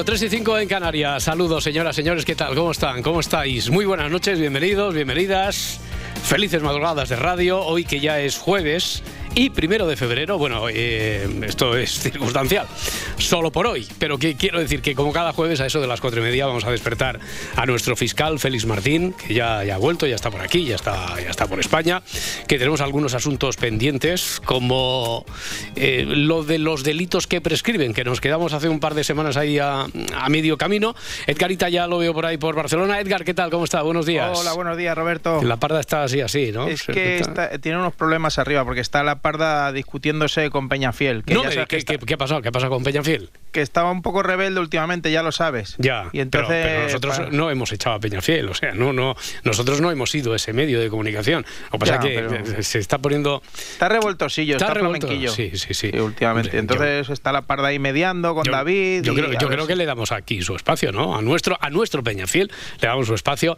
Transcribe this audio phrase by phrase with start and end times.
[0.00, 1.24] 5, 3 y 5 en Canarias.
[1.24, 2.54] Saludos, señoras, señores, ¿qué tal?
[2.54, 3.02] ¿Cómo están?
[3.02, 3.68] ¿Cómo estáis?
[3.68, 5.78] Muy buenas noches, bienvenidos, bienvenidas.
[6.22, 9.02] Felices madrugadas de radio, hoy que ya es jueves
[9.34, 12.66] y primero de febrero, bueno, eh, esto es circunstancial,
[13.20, 16.00] solo por hoy, pero que quiero decir que como cada jueves a eso de las
[16.00, 17.20] cuatro y media vamos a despertar
[17.56, 20.76] a nuestro fiscal Félix Martín, que ya, ya ha vuelto, ya está por aquí, ya
[20.76, 22.02] está, ya está por España,
[22.48, 25.24] que tenemos algunos asuntos pendientes, como
[25.76, 29.36] eh, lo de los delitos que prescriben, que nos quedamos hace un par de semanas
[29.36, 30.94] ahí a, a, medio camino.
[31.26, 33.00] Edgarita ya lo veo por ahí por Barcelona.
[33.00, 33.50] Edgar, ¿qué tal?
[33.50, 33.82] ¿Cómo está?
[33.82, 34.38] Buenos días.
[34.38, 35.42] Hola, buenos días, Roberto.
[35.42, 36.68] La parda está así, así, ¿no?
[36.68, 41.24] Es que está, tiene unos problemas arriba, porque está la Parda discutiéndose con Peñafiel.
[41.24, 42.42] Que no, ya ¿qué, que está, ¿qué, ¿qué, ha pasado?
[42.42, 43.09] ¿Qué ha pasado con Peñafiel?
[43.52, 45.74] Que estaba un poco rebelde últimamente, ya lo sabes.
[45.78, 47.30] Ya, y entonces, pero, pero nosotros para...
[47.30, 50.78] no hemos echado a Peñafiel, o sea, no, no, nosotros no hemos sido ese medio
[50.78, 51.44] de comunicación.
[51.64, 52.62] Lo que pasa es que pero...
[52.62, 53.42] se está poniendo...
[53.72, 55.08] Está revoltosillo, está, está revuelto.
[55.34, 55.90] Sí, sí, sí.
[55.98, 56.56] últimamente.
[56.58, 59.02] Entonces yo, está la Parda ahí mediando con yo, David.
[59.02, 61.16] Yo, creo, yo creo que le damos aquí su espacio, ¿no?
[61.16, 63.56] A nuestro, a nuestro Peñafiel le damos su espacio.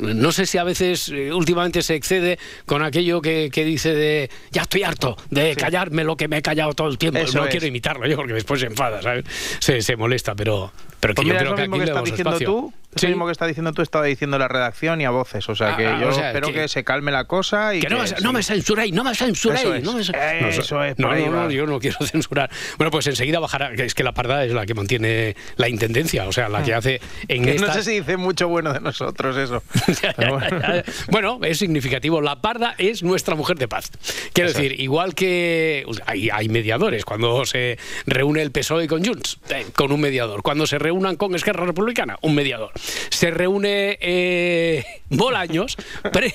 [0.00, 4.30] No sé si a veces eh, últimamente se excede con aquello que, que dice de
[4.50, 5.56] ya estoy harto de sí.
[5.60, 7.18] callarme lo que me he callado todo el tiempo.
[7.18, 7.50] Eso no es.
[7.50, 9.24] quiero imitarlo yo porque después se enfada, ¿sabes?
[9.58, 12.48] Se, se molesta, pero, pero que pues yo creo que aquí que estás diciendo espacio.
[12.48, 13.06] tú, Sí.
[13.08, 15.48] mismo que estás diciendo tú estaba diciendo la redacción y a voces.
[15.48, 16.68] O sea que Ah, yo o sea, espero que- que...
[16.68, 19.60] se calme la cosa y Que no, me, no me censuréis, no me censuréis.
[19.64, 19.82] Eso es.
[19.84, 22.50] no me cen- Eso es, No, no, no, yo no quiero censurar.
[22.78, 23.72] Bueno, pues enseguida bajará.
[23.74, 26.74] que Es que la parda es la que mantiene la intendencia, o sea, la que
[26.74, 27.44] hace en.
[27.44, 29.62] Que no estas- sé si dice mucho bueno de nosotros eso.
[30.02, 31.38] Ya, ya, Pero ya, bueno.
[31.42, 32.20] es significativo.
[32.20, 33.90] La parda es nuestra mujer de paz.
[34.32, 39.38] Quiero Eso decir, igual que hay, hay mediadores, cuando se reúne el PSOE con Junts,
[39.50, 40.42] eh, con un mediador.
[40.42, 42.72] Cuando se reúnan con Esquerra Republicana, un mediador.
[43.10, 45.76] Se reúne eh, Bolaños,
[46.12, 46.34] pre-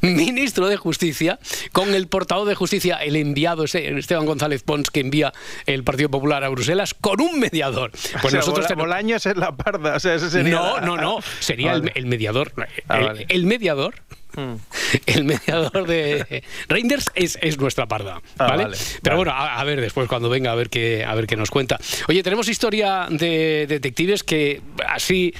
[0.00, 1.38] ministro de Justicia,
[1.72, 5.32] con el portavoz de Justicia, el enviado ese- Esteban González Pons, que envía
[5.66, 7.90] el Partido Popular a Bruselas, con un mediador.
[7.90, 9.96] Pues o sea, nosotros Bola- Bolaños es la parda.
[9.96, 11.18] O sea, ese sería no, la- no, no.
[11.40, 12.52] Sería el- mediador.
[12.88, 13.26] Ah, el, vale.
[13.28, 13.94] el mediador.
[14.36, 14.54] Mm.
[15.06, 18.64] El mediador de Reinders es, es nuestra parda, Ah, ¿vale?
[18.64, 19.30] vale, Pero vale.
[19.30, 21.78] bueno, a, a ver después cuando venga a ver qué a ver qué nos cuenta.
[22.08, 25.32] Oye, tenemos historia de detectives que así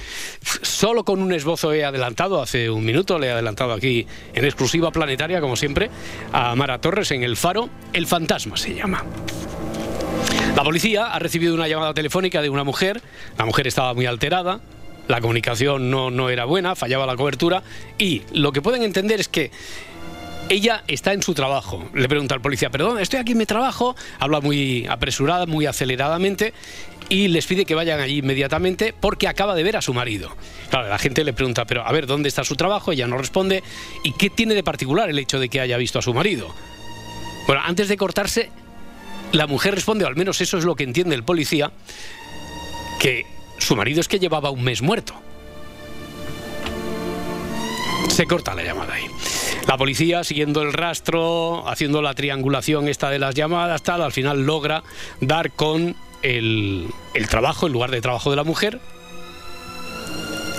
[0.61, 4.91] solo con un esbozo he adelantado hace un minuto, le he adelantado aquí en exclusiva
[4.91, 5.89] planetaria como siempre
[6.31, 9.03] a Mara Torres en El Faro, El fantasma se llama.
[10.55, 13.01] La policía ha recibido una llamada telefónica de una mujer.
[13.37, 14.59] La mujer estaba muy alterada.
[15.11, 17.63] La comunicación no, no era buena, fallaba la cobertura.
[17.97, 19.51] Y lo que pueden entender es que
[20.47, 21.83] ella está en su trabajo.
[21.93, 23.93] Le pregunta al policía, perdón, estoy aquí en mi trabajo.
[24.19, 26.53] Habla muy apresurada, muy aceleradamente.
[27.09, 30.33] Y les pide que vayan allí inmediatamente porque acaba de ver a su marido.
[30.69, 32.93] Claro, la gente le pregunta, pero a ver, ¿dónde está su trabajo?
[32.93, 33.63] Ella no responde.
[34.05, 36.55] ¿Y qué tiene de particular el hecho de que haya visto a su marido?
[37.47, 38.49] Bueno, antes de cortarse,
[39.33, 41.69] la mujer responde, o al menos eso es lo que entiende el policía,
[42.97, 43.25] que
[43.61, 45.13] su marido es que llevaba un mes muerto.
[48.09, 49.05] Se corta la llamada ahí.
[49.67, 54.45] La policía, siguiendo el rastro, haciendo la triangulación esta de las llamadas, tal, al final
[54.45, 54.83] logra
[55.21, 56.87] dar con el,
[57.29, 58.79] trabajo, el lugar de trabajo de la mujer,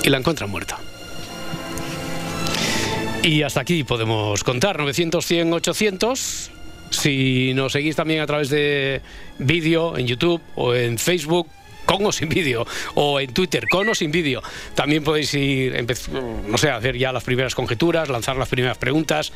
[0.05, 0.79] y la encuentran muerta.
[3.23, 4.79] Y hasta aquí podemos contar.
[4.79, 6.51] 900, 100, 800.
[6.91, 9.01] Si nos seguís también a través de
[9.39, 11.49] vídeo en YouTube o en Facebook,
[11.85, 14.43] con o sin vídeo, o en Twitter, con o sin vídeo,
[14.75, 15.75] también podéis ir,
[16.49, 19.33] no sé, hacer ya las primeras conjeturas, lanzar las primeras preguntas.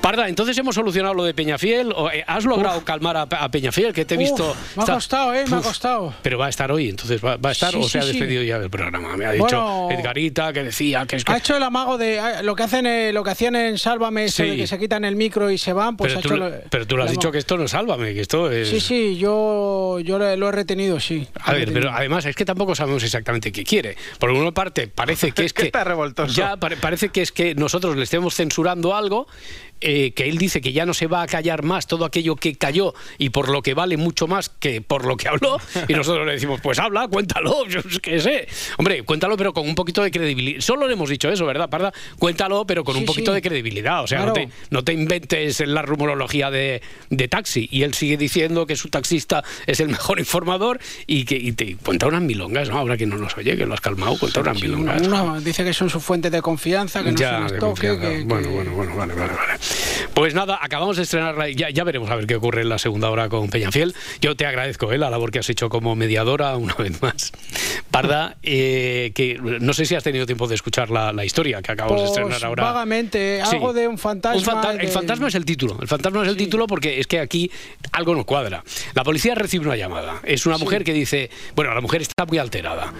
[0.00, 1.92] Parda, entonces hemos solucionado lo de Peñafiel.
[1.94, 3.92] ¿O, eh, ¿Has logrado calmar a, a Peñafiel?
[3.92, 4.50] Que te he visto.
[4.50, 5.44] Uf, me ha está- costado, ¿eh?
[5.48, 6.14] Me ha costado.
[6.22, 8.02] Pero va a estar hoy, entonces va, va a estar Sí, o sí, se ha
[8.02, 8.08] sí.
[8.08, 9.16] despedido ya del programa.
[9.16, 11.32] Me ha dicho Bueno, Edgarita que decía que es que.
[11.32, 14.24] Ha hecho el amago de ah, lo que hacen, eh, lo que hacían en Sálvame,
[14.24, 14.50] eso Sí.
[14.50, 16.36] de que se quitan el micro y se van, pues pero, ha tú, hecho.
[16.36, 18.68] lo- pero tú lo has dicho que esto no es sálvame, que esto es.
[18.68, 21.26] Sí, sí, yo, yo lo he retenido, sí.
[21.42, 21.98] A ver, pero retenido.
[21.98, 23.96] además es que tampoco sabemos exactamente qué quiere.
[24.18, 25.66] Por una parte, parece que es que que.
[25.68, 26.32] está revoltoso.
[26.34, 29.26] Ya pare- parece que es que nosotros le estemos censurando algo
[29.82, 32.54] eh, que él dice que ya no se va a callar más todo aquello que
[32.54, 35.58] cayó y por lo que vale mucho más que por lo que habló.
[35.88, 38.48] Y nosotros le decimos, pues habla, cuéntalo, yo qué sé.
[38.78, 40.60] Hombre, cuéntalo, pero con un poquito de credibilidad.
[40.60, 41.92] Solo le hemos dicho eso, ¿verdad, Parda?
[42.18, 44.02] Cuéntalo, pero con un poquito de credibilidad.
[44.02, 47.68] O sea, no, te, no, te, inventes la rumorología de, de, taxi.
[47.70, 51.76] Y él sigue diciendo que su taxista es el mejor informador y que y te
[51.76, 52.78] cuenta unas milongas, ¿no?
[52.78, 55.44] Ahora que no nos oye, que lo has calmado, cuenta unas milongas.
[55.44, 57.98] dice que son su fuente de confianza, que no ya, se toque.
[57.98, 59.58] Que, bueno, bueno, bueno, vale, vale, vale.
[60.14, 63.10] Pues nada, acabamos de estrenarla ya, ya veremos a ver qué ocurre en la segunda
[63.10, 63.94] hora con Peñafiel.
[64.20, 64.98] Yo te agradezco ¿eh?
[64.98, 67.32] la labor que has hecho como mediadora una vez más.
[67.90, 72.02] Parda, eh, que no sé si has tenido tiempo de escuchar la, historia que acabamos
[72.02, 72.62] de pues estrenar ahora.
[72.62, 74.72] Vagamente, algo de un fantasma.
[74.78, 75.78] El fantasma es el título.
[75.80, 77.50] El fantasma es el título porque es que aquí
[77.92, 78.64] algo no cuadra.
[78.94, 80.20] La policía recibe una llamada.
[80.24, 82.92] Es una mujer que dice, bueno, la mujer está muy alterada.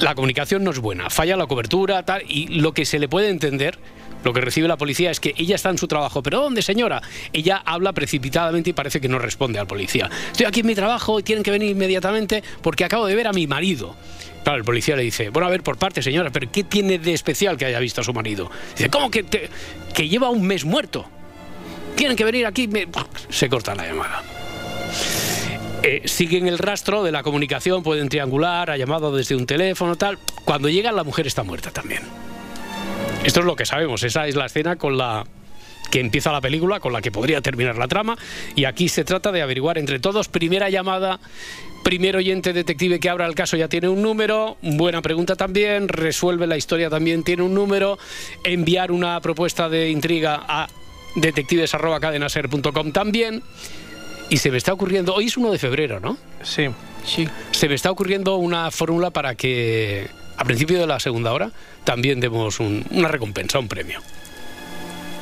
[0.00, 3.30] La comunicación no es buena, falla la cobertura, tal, y lo que se le puede
[3.30, 3.78] entender
[4.28, 6.22] lo que recibe la policía es que ella está en su trabajo.
[6.22, 7.00] ¿Pero dónde, señora?
[7.32, 10.10] Ella habla precipitadamente y parece que no responde al policía.
[10.30, 13.32] Estoy aquí en mi trabajo y tienen que venir inmediatamente porque acabo de ver a
[13.32, 13.96] mi marido.
[14.44, 17.14] Claro, el policía le dice, bueno, a ver, por parte, señora, pero ¿qué tiene de
[17.14, 18.50] especial que haya visto a su marido?
[18.76, 19.24] Dice, ¿cómo que,
[19.94, 21.06] que lleva un mes muerto?
[21.96, 22.68] Tienen que venir aquí.
[23.30, 24.22] Se corta la llamada.
[25.82, 30.18] Eh, siguen el rastro de la comunicación, pueden triangular, ha llamado desde un teléfono, tal.
[30.44, 32.02] Cuando llegan, la mujer está muerta también.
[33.24, 35.24] Esto es lo que sabemos, esa es la escena con la
[35.90, 38.16] que empieza la película, con la que podría terminar la trama,
[38.54, 41.18] y aquí se trata de averiguar entre todos, primera llamada,
[41.82, 46.46] primer oyente detective que abra el caso ya tiene un número, buena pregunta también, resuelve
[46.46, 47.98] la historia también tiene un número,
[48.44, 50.68] enviar una propuesta de intriga a
[51.14, 53.42] detectives.cadenaser.com también,
[54.30, 56.18] y se me está ocurriendo, hoy es 1 de febrero, ¿no?
[56.42, 56.68] Sí.
[57.04, 57.26] Sí.
[57.52, 61.50] Se me está ocurriendo una fórmula para que a principio de la segunda hora
[61.84, 64.00] también demos una recompensa, un premio.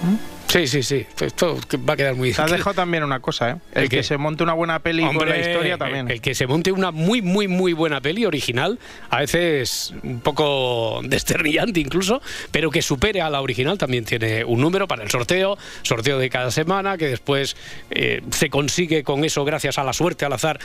[0.02, 0.36] ¿Mm?
[0.48, 1.06] Sí, sí, sí.
[1.20, 1.58] Esto
[1.88, 2.32] va a quedar muy...
[2.32, 3.56] Te has dejado también una cosa, ¿eh?
[3.72, 6.08] El, que, se monte una buena peli con la historia también.
[6.10, 8.78] El, que se monte una muy, muy, muy buena peli original,
[9.10, 12.22] a veces un poco desternillante incluso,
[12.52, 16.30] pero que supere a la original también tiene un número para el sorteo, sorteo de
[16.30, 17.56] cada semana, que después
[17.90, 20.60] eh, se consigue con eso gracias a la suerte, al azar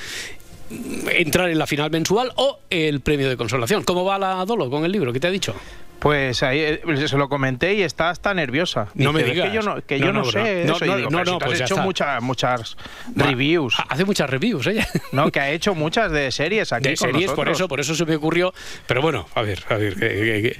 [1.11, 3.83] entrar en la final mensual o el premio de consolación.
[3.83, 5.11] ¿Cómo va la Dolo con el libro?
[5.13, 5.53] ¿Qué te ha dicho?
[6.01, 8.87] Pues ahí eh, se lo comenté y está hasta nerviosa.
[8.95, 9.49] no me digas.
[9.49, 10.83] Que yo no, que yo no, sé eso.
[10.83, 12.75] No, no, no, pues has hecho muchas, muchas
[13.15, 13.75] reviews.
[13.87, 14.87] Hace muchas reviews ella.
[15.11, 18.05] No, que ha hecho muchas de series aquí De series, por eso, por eso se
[18.05, 18.51] me ocurrió.
[18.87, 19.95] Pero bueno, a ver, a ver,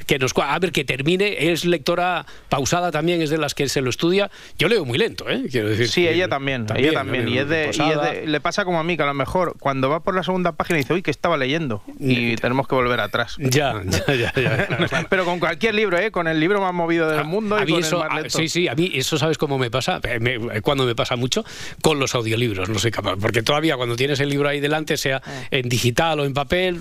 [0.05, 1.51] que, nos a ver que termine.
[1.51, 4.29] Es lectora pausada también, es de las que se lo estudia.
[4.59, 5.45] Yo leo muy lento, ¿eh?
[5.49, 5.88] Quiero decir.
[5.88, 7.27] Sí, ella también, ella también.
[7.27, 10.13] Y es, de, le pasa como a mí, que a lo mejor cuando va por
[10.13, 11.81] la segunda página dice, uy, que estaba leyendo.
[11.97, 13.38] Y tenemos que volver atrás.
[13.39, 14.33] Ya, ya, ya.
[14.35, 16.12] ya Pero con cualquier libro, ¿eh?
[16.12, 18.75] Con el libro más movido del mundo y con eso, el más Sí, sí, a
[18.75, 21.45] mí eso sabes cómo me pasa, eh, cuando me pasa mucho,
[21.81, 25.22] con los audiolibros, no soy capaz, porque todavía cuando tienes el libro ahí delante, sea
[25.25, 25.44] ah.
[25.50, 26.80] en digital o en papel,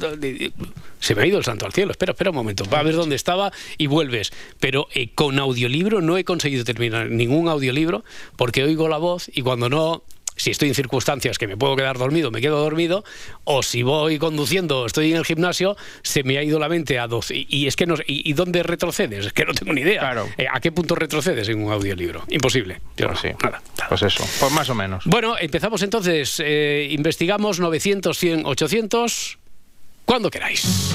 [0.99, 2.97] se me ha ido el santo al cielo, espera, espera un momento, va a ver
[2.97, 4.33] dónde estaba y vuelves.
[4.59, 8.05] Pero eh, con audiolibro no he conseguido terminar ningún audiolibro
[8.35, 10.03] porque oigo la voz y cuando no
[10.41, 13.05] si estoy en circunstancias que me puedo quedar dormido, me quedo dormido,
[13.45, 17.07] o si voy conduciendo, estoy en el gimnasio, se me ha ido la mente a
[17.07, 17.47] 12.
[17.49, 19.27] Y, es que no y, dónde retrocedes?
[19.27, 20.15] Es que no tengo ni idea.
[20.39, 22.25] Eh, ¿A qué punto retrocedes en un audiolibro?
[22.29, 22.81] Imposible.
[22.97, 23.29] Pues sí.
[23.43, 25.05] Nada, Pues eso, pues más o menos.
[25.05, 26.41] Bueno, empezamos entonces.
[26.43, 29.39] Eh, investigamos 900, 100, 800.
[30.07, 30.95] Cuando queráis.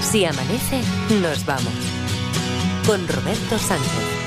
[0.00, 0.80] Si amanece,
[1.20, 1.74] nos vamos.
[2.86, 4.17] Con Roberto Sánchez.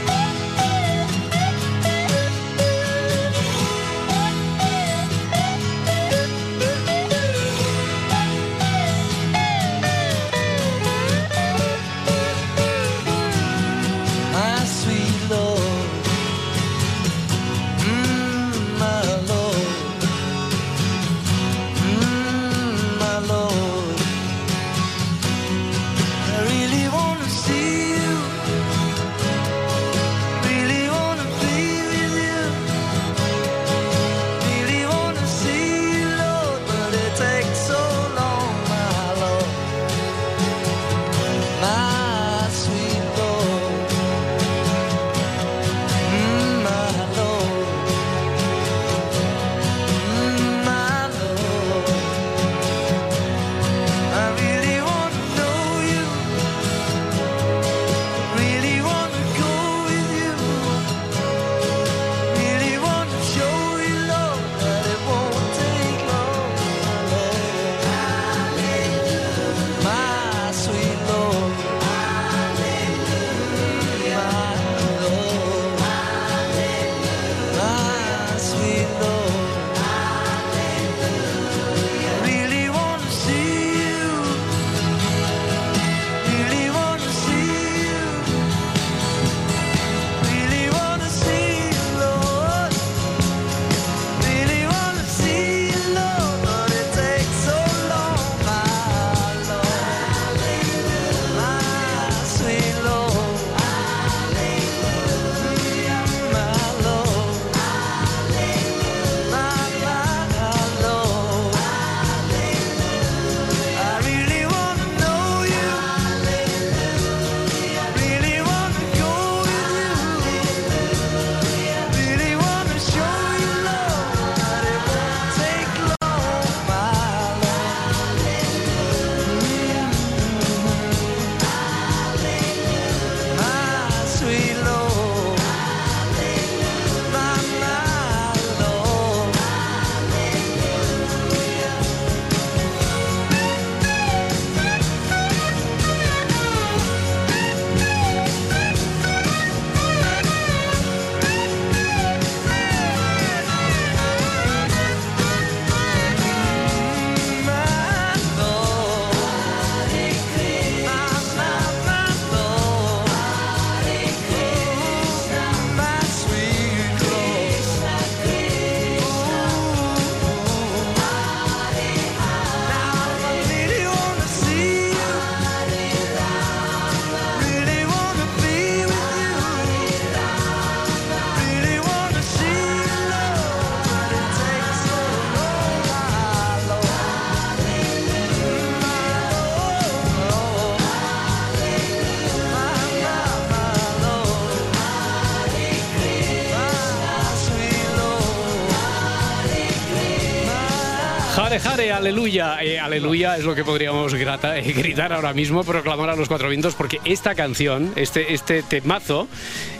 [202.01, 202.57] Aleluya.
[202.63, 206.73] Eh, aleluya es lo que podríamos eh, gritar ahora mismo, proclamar a los cuatro vientos,
[206.73, 209.27] porque esta canción, este, este temazo,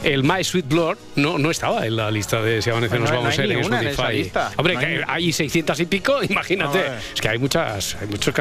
[0.04, 3.38] el My Sweet Blood, no, no estaba en la lista de Si Amanece nos vamos
[3.38, 4.32] a ir en Spotify.
[4.58, 5.32] Hombre, hay...
[5.32, 6.80] 600 y pico, imagínate.
[7.14, 8.34] es que hay muchas, hay muchas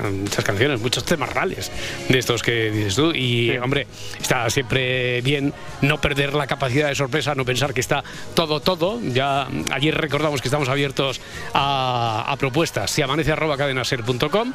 [0.44, 1.70] canciones, muchos temas reales
[2.08, 3.12] de estos que dices tú.
[3.12, 3.86] Y, hombre,
[4.20, 5.52] está siempre bien
[5.82, 8.02] no perder la capacidad de sorpresa, no pensar que está
[8.34, 9.00] todo, todo.
[9.02, 11.20] Ya ayer recordamos que estamos abiertos
[11.54, 14.52] a, a propuestas si amanece arroba cadenaser.com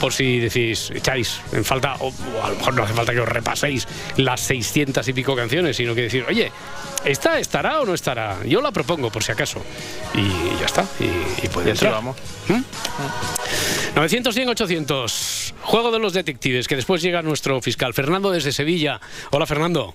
[0.00, 3.28] por si decís, echáis en falta, o, a lo mejor no hace falta que os
[3.28, 6.45] repaséis las 600 y pico canciones, sino que decir, oye,
[7.04, 8.44] ¿esta estará o no estará?
[8.44, 9.62] Yo la propongo por si acaso.
[10.14, 11.92] Y ya está, y, puede entrar.
[11.92, 12.16] vamos.
[13.94, 15.54] 900, 100, 800.
[15.62, 17.94] Juego de los detectives, que después llega nuestro fiscal.
[17.94, 19.00] Fernando desde Sevilla.
[19.30, 19.94] Hola, Fernando.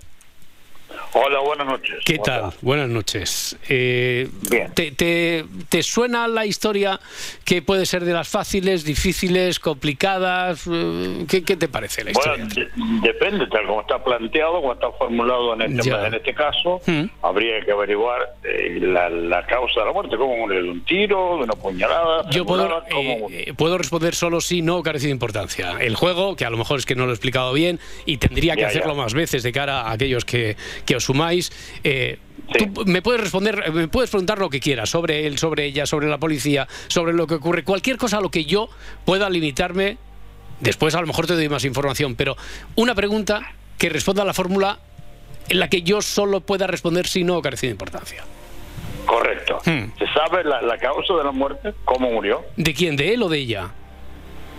[1.14, 1.96] Hola, buenas noches.
[2.06, 2.54] ¿Qué tal?
[2.62, 3.58] Buenas noches.
[3.68, 4.72] Eh, Bien.
[4.74, 7.00] Te, te, suena la historia
[7.44, 10.66] que puede ser de las fáciles, difíciles, complicadas?
[10.72, 12.48] Eh, ¿Qué, qué te parece la historia?
[12.56, 17.04] Bueno, depende, tal como está planteado, como está formulado en este, en este caso, mm.
[17.22, 21.54] habría que averiguar eh, la, causa de la muerte, murió, de un tiro, de una
[21.56, 22.30] puñalada.
[22.30, 22.84] Yo puedo,
[23.58, 25.78] puedo responder solo sí, no, carece de importancia.
[25.82, 28.56] El juego, que a lo mejor es que no lo he explicado bien y tendría
[28.56, 31.52] que hacerlo más veces de cara a aquellos que, que sumáis.
[31.84, 32.20] Eh,
[32.58, 36.08] tú me puedes responder, me puedes preguntar lo que quieras sobre él, sobre ella, sobre
[36.08, 38.70] la policía, sobre lo que ocurre, cualquier cosa a lo que yo
[39.06, 39.98] pueda limitarme.
[40.60, 42.38] Después a lo mejor te doy más información, pero
[42.76, 44.78] una pregunta que responda a la fórmula
[45.50, 48.24] en la que yo solo pueda responder si no carece de importancia.
[49.06, 49.60] Correcto.
[49.66, 49.92] Hmm.
[49.98, 51.74] ¿Se sabe la, causa de la muerte?
[51.84, 52.44] ¿Cómo murió?
[52.56, 52.96] ¿De quién?
[52.96, 53.72] ¿De él o de ella?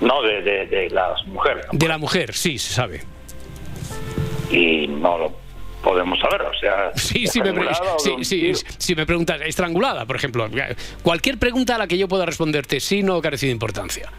[0.01, 1.67] No, de, de, la mujer.
[1.71, 3.03] De la mujer, sí, se sabe.
[4.51, 5.42] Y no lo
[5.83, 6.93] podemos saber, o sea...
[6.95, 10.49] Sí, si me, si me preguntas, estrangulada, por ejemplo.
[11.03, 14.11] Cualquier pregunta a la que yo pueda responderte sí no carece de importancia.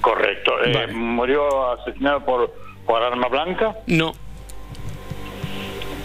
[0.00, 0.52] Correcto.
[0.64, 2.54] Eh, ¿Murió asesinado por,
[2.86, 3.76] por arma blanca?
[3.86, 4.12] No.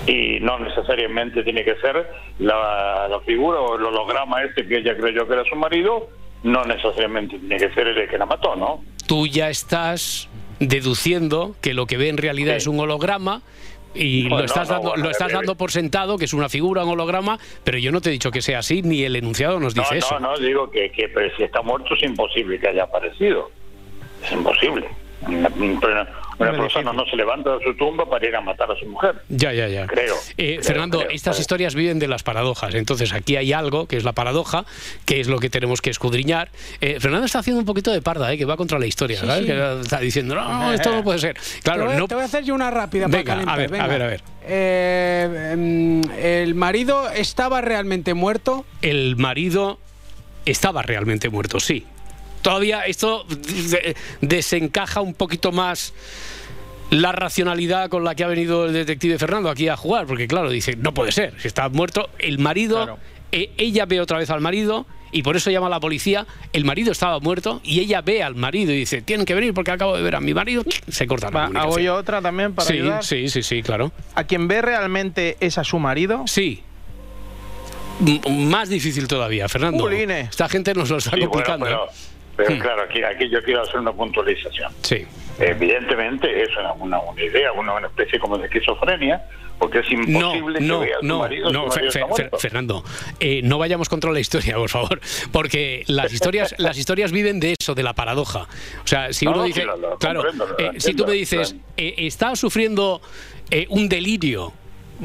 [0.08, 2.08] Y no necesariamente tiene que ser
[2.40, 6.10] la, la figura o el holograma este que ella creyó que era su marido,
[6.44, 8.84] no necesariamente tiene que ser el que la mató, ¿no?
[9.08, 10.28] Tú ya estás
[10.60, 13.42] deduciendo que lo que ve en realidad es un holograma
[13.94, 17.38] y lo estás, dando, lo estás dando por sentado, que es una figura, un holograma,
[17.64, 20.20] pero yo no te he dicho que sea así, ni el enunciado nos dice eso.
[20.20, 23.52] No, no, digo que, que si está muerto es imposible que haya aparecido.
[24.24, 24.88] Es imposible.
[26.40, 29.16] Una persona no se levanta de su tumba para ir a matar a su mujer.
[29.30, 29.88] Ya, ya, ya.
[29.88, 30.16] Creo.
[30.38, 32.74] Eh, Fernando, estas historias viven de las paradojas.
[32.76, 34.66] Entonces aquí hay algo que es la paradoja,
[35.06, 36.50] que es lo que tenemos que escudriñar.
[36.82, 39.46] Eh, Fernando está haciendo un poquito de parda, eh, que va contra la historia, ¿sabes?
[39.46, 41.38] Que está diciendo, no, esto no puede ser.
[41.64, 42.08] Claro, te voy, no...
[42.08, 44.22] te voy a hacer yo una rápida venga, a ver, a ver, a ver.
[44.46, 48.66] Em, ¿El marido estaba realmente muerto?
[48.82, 49.80] El marido
[50.46, 51.86] estaba realmente muerto, sí
[52.44, 53.26] todavía esto
[54.22, 55.94] desencaja un poquito más
[56.92, 60.52] la racionalidad con la que ha venido el detective Fernando aquí a jugar, porque claro,
[60.52, 63.00] dice, no puede ser, si está muerto el marido,
[63.32, 66.66] e, ella ve otra vez al marido y por eso llama a la policía, el
[66.66, 69.96] marido estaba muerto y ella ve al marido y dice, tienen que venir porque acabo
[69.96, 72.80] de ver a mi marido, se corta la Va, ¿Hago yo otra también para sí,
[73.02, 73.92] Sí, sí, sí, claro.
[74.14, 76.26] ¿A quien ve realmente es a su marido?
[76.28, 76.64] Sí,
[78.30, 79.90] más difícil todavía, Fernando.
[79.90, 81.68] Esta gente nos lo está complicando.
[81.68, 81.78] ¿eh?
[82.36, 84.72] Pero claro, aquí, aquí yo quiero hacer una puntualización.
[84.82, 85.06] Sí.
[85.40, 89.24] Evidentemente es una, una, idea, una, especie como de esquizofrenia,
[89.60, 91.70] porque es imposible no, que vea no, marido, no,
[92.38, 92.84] Fernando,
[93.20, 95.00] eh, no vayamos contra la historia, por favor,
[95.32, 98.48] porque las historias, las historias viven de eso, de la paradoja.
[98.84, 99.66] O sea, si uno dice,
[100.00, 100.24] claro,
[100.58, 103.02] eh, si tú me dices, eh, está sufriendo
[103.70, 104.54] un delirio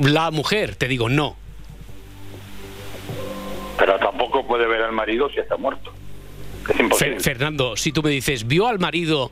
[0.00, 1.36] la mujer, te digo no.
[3.78, 5.92] Pero tampoco puede ver al marido si está muerto.
[7.20, 9.30] Fernando, si tú me dices, ¿vio al marido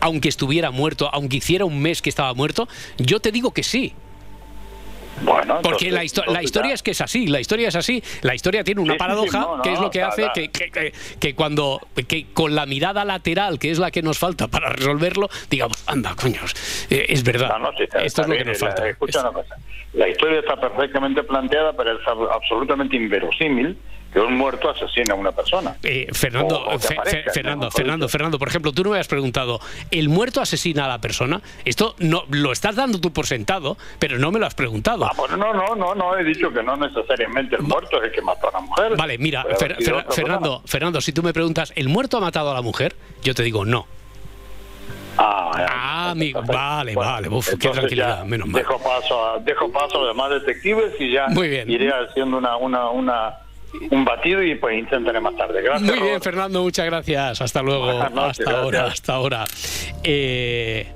[0.00, 2.68] aunque estuviera muerto, aunque hiciera un mes que estaba muerto?
[2.98, 3.94] Yo te digo que sí.
[5.22, 8.82] Bueno, porque la, historia es que es así, la historia es así, la historia tiene
[8.82, 13.58] una paradoja que es lo que hace que, que, cuando que con la mirada lateral,
[13.58, 16.54] que es la que nos falta para resolverlo, digamos, anda, coños,
[16.90, 17.50] eh, es verdad.
[18.02, 18.86] Esto es lo que nos falta.
[18.86, 19.56] Escucha una cosa,
[19.94, 23.78] la historia está perfectamente planteada, pero es absolutamente inverosímil
[24.16, 25.76] que un muerto asesina a una persona.
[25.82, 26.64] Eh, Fernando,
[27.30, 31.02] Fernando, Fernando, Fernando, por ejemplo, tú no me has preguntado, ¿el muerto asesina a la
[31.02, 31.42] persona?
[31.66, 35.04] Esto no lo estás dando tú por sentado, pero no me lo has preguntado.
[35.04, 38.22] Ah, no, no, no, no he dicho que no necesariamente el muerto es el que
[38.22, 38.96] mató a la mujer.
[38.96, 39.44] Vale, mira,
[40.10, 42.96] Fernando, Fernando, si tú me preguntas, ¿el muerto ha matado a la mujer?
[43.22, 43.86] Yo te digo no.
[45.18, 48.62] Ah, ah amigo, vale, vale, uf, qué tranquilidad, menos mal.
[48.62, 51.70] Dejo paso, a, dejo paso a demás detectives y ya Muy bien.
[51.70, 53.45] iré haciendo una, una, una
[53.90, 55.62] un batido y pues intentaré más tarde.
[55.62, 55.90] Gracias.
[55.90, 57.40] Muy bien, Fernando, muchas gracias.
[57.40, 57.90] Hasta luego.
[57.90, 59.44] hasta ahora, hasta ahora.
[60.02, 60.86] Eh,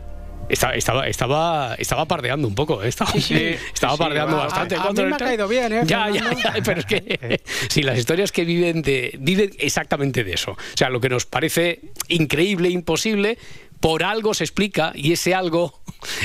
[0.51, 2.89] estaba, estaba, estaba, estaba pardeando un poco, ¿eh?
[2.89, 3.13] estaba,
[3.75, 4.75] estaba pardeando bastante.
[4.75, 5.83] A, mí me ha caído bien, ¿eh?
[5.85, 10.33] Ya, ya, ya, pero es que sí, las historias que viven de, viven exactamente de
[10.33, 10.53] eso.
[10.53, 13.39] O sea, lo que nos parece increíble, imposible,
[13.81, 15.81] por algo se explica y ese algo,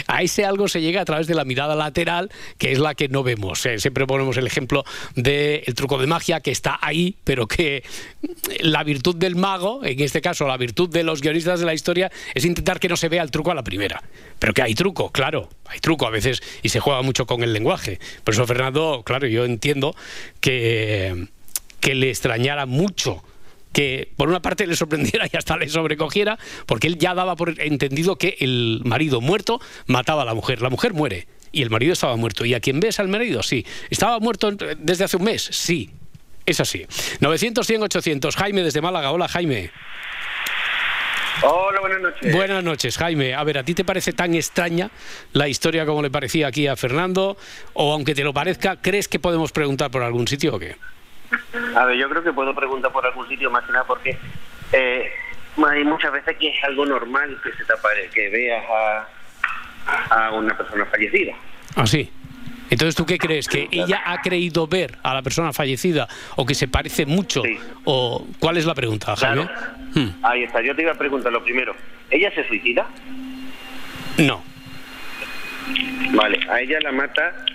[0.07, 3.07] a ese algo se llega a través de la mirada lateral, que es la que
[3.07, 3.65] no vemos.
[3.65, 4.83] Eh, siempre ponemos el ejemplo
[5.15, 7.83] del truco de magia que está ahí, pero que
[8.59, 12.11] la virtud del mago, en este caso la virtud de los guionistas de la historia,
[12.33, 14.03] es intentar que no se vea el truco a la primera.
[14.37, 17.53] Pero que hay truco, claro, hay truco a veces y se juega mucho con el
[17.53, 17.99] lenguaje.
[18.23, 19.95] Por eso, Fernando, claro, yo entiendo
[20.41, 21.27] que,
[21.79, 23.23] que le extrañara mucho
[23.75, 27.59] que por una parte le sorprendiera y hasta le sobrecogiera, porque él ya daba por
[27.59, 30.61] entendido que el marido muerto mataba a la mujer.
[30.61, 32.45] La mujer muere y el marido estaba muerto.
[32.45, 33.43] ¿Y a quién ves al marido?
[33.43, 33.65] Sí.
[33.89, 35.43] ¿Estaba muerto desde hace un mes?
[35.51, 35.91] Sí.
[36.45, 36.85] Es así.
[37.19, 38.35] 900, 100, 800.
[38.37, 39.11] Jaime desde Málaga.
[39.11, 39.71] Hola, Jaime.
[41.43, 42.33] Hola, buenas noches.
[42.33, 43.33] Buenas noches, Jaime.
[43.33, 44.89] A ver, ¿a ti te parece tan extraña
[45.33, 47.35] la historia como le parecía aquí a Fernando?
[47.73, 50.77] O aunque te lo parezca, ¿crees que podemos preguntar por algún sitio o qué?
[51.75, 54.17] A ver, yo creo que puedo preguntar por algún sitio más que nada porque
[54.71, 55.11] eh,
[55.67, 59.07] hay muchas veces que es algo normal que se te que veas a,
[60.09, 61.33] a una persona fallecida.
[61.75, 62.09] Ah, sí.
[62.69, 63.47] Entonces, ¿tú qué crees?
[63.47, 67.43] ¿Que ella ha creído ver a la persona fallecida o que se parece mucho?
[67.83, 69.47] ¿O cuál es la pregunta, Jaime?
[69.93, 70.09] Hmm.
[70.23, 70.61] Ahí está.
[70.61, 71.75] Yo te iba a preguntar lo primero.
[72.09, 72.87] ¿Ella se suicida?
[74.17, 74.43] No.
[76.13, 76.39] Vale.
[76.49, 77.45] ¿A ella la mata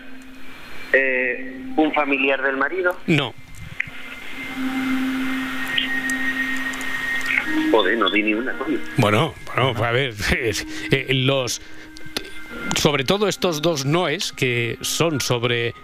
[0.92, 2.96] eh, un familiar del marido?
[3.06, 3.34] No.
[7.70, 8.54] Joder, no di ni una,
[8.96, 10.14] Bueno, bueno, a ver,
[10.90, 11.60] eh, los
[12.76, 15.74] sobre todo estos dos noes que son sobre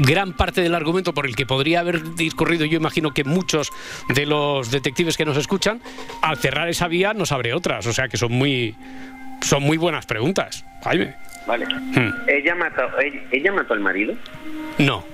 [0.00, 3.70] gran parte del argumento por el que podría haber discurrido yo imagino que muchos
[4.08, 5.80] de los detectives que nos escuchan
[6.22, 8.74] al cerrar esa vía nos abre otras o sea que son muy
[9.42, 10.64] son muy buenas preguntas.
[10.82, 11.14] Jaime.
[11.46, 11.66] Vale.
[11.66, 12.12] Hmm.
[12.26, 12.82] ella mató
[13.30, 14.14] ella mató al marido
[14.78, 15.04] no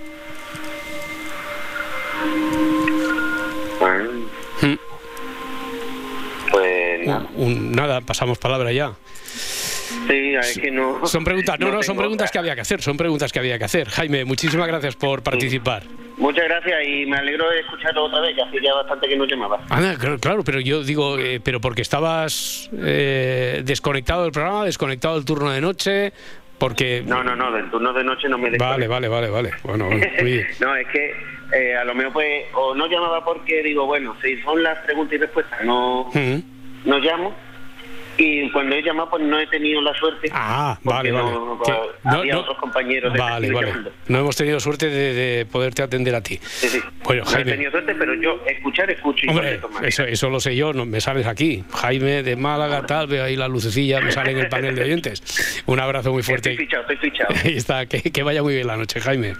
[4.60, 4.74] Hmm.
[6.50, 8.00] Pues nada.
[8.00, 8.92] pasamos palabra ya.
[10.08, 11.06] Sí, es que no.
[11.06, 13.64] Son preguntas, no, no, son preguntas que había que hacer, son preguntas que había que
[13.64, 13.88] hacer.
[13.88, 15.84] Jaime, muchísimas gracias por participar.
[16.16, 19.24] Muchas gracias y me alegro de escucharlo otra vez, que hace ya bastante que no
[19.24, 19.60] llamaba.
[19.68, 25.24] Ah, claro, pero yo digo, eh, pero porque estabas eh, desconectado del programa, desconectado del
[25.24, 26.12] turno de noche,
[26.58, 27.02] porque...
[27.04, 29.50] No, no, no, del turno de noche no me Vale, vale, vale, vale.
[29.64, 29.90] Bueno,
[30.60, 31.14] no, es que
[31.54, 35.14] eh, a lo mejor pues, o no llamaba porque digo, bueno, si son las preguntas
[35.14, 36.10] y respuestas, no,
[36.84, 37.34] no llamo
[38.16, 41.30] y cuando he llamado pues no he tenido la suerte ah vale vale.
[41.30, 41.60] no,
[42.04, 43.72] había otros compañeros de vale vale.
[44.08, 46.38] No hemos tenido suerte de, poderte atender a ti.
[46.42, 46.80] Sí, sí.
[47.04, 50.54] bueno Jaime no he tenido suerte pero yo escuchar escucho Hombre, eso, eso lo sé
[50.56, 51.64] yo no me sales aquí.
[51.72, 55.62] Jaime de Málaga tal veo ahí la lucecilla me sale en el panel de oyentes.
[55.66, 56.52] Un abrazo muy fuerte.
[56.52, 57.34] Estoy fichado estoy fichado.
[57.44, 59.34] Ahí está que, que vaya muy bien la noche Jaime.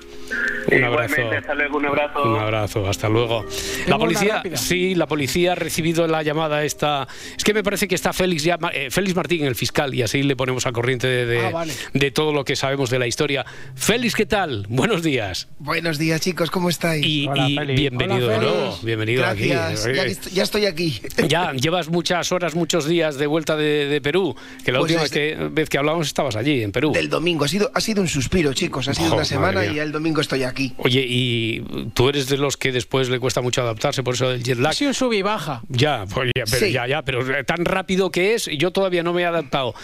[0.71, 1.31] Un abrazo.
[1.37, 2.23] hasta luego un abrazo.
[2.23, 3.45] Un abrazo hasta luego.
[3.87, 7.07] La policía sí la policía ha recibido la llamada esta.
[7.37, 10.23] Es que me parece que está Félix ya eh, Félix Martín, el fiscal, y así
[10.23, 13.45] le ponemos a corriente de, ah, de, todo lo que sabemos de la historia.
[13.75, 14.67] Félix, ¿qué tal?
[14.69, 15.49] Buenos días.
[15.59, 17.05] Buenos días, chicos, ¿cómo estáis?
[17.05, 17.29] Y,
[17.75, 19.49] bienvenido de nuevo, bienvenido aquí.
[19.49, 21.01] Ya, estoy aquí.
[21.29, 25.69] Ya llevas muchas horas, muchos días de vuelta de, Perú, que la pues última vez
[25.69, 26.93] que, hablamos estabas allí, en Perú.
[26.93, 29.91] Del domingo, ha sido, ha sido un suspiro, chicos, ha sido una semana y el
[29.91, 30.75] domingo estoy aquí.
[30.79, 31.61] Oye, y
[31.95, 34.71] tú eres de los que después le cuesta mucho adaptarse, por eso del jet lag.
[34.71, 35.63] Ha sido un sub y baja.
[35.69, 39.27] Ya, pues, pero, ya, ya, pero tan rápido que es, yo todavía no me he
[39.27, 39.75] adaptado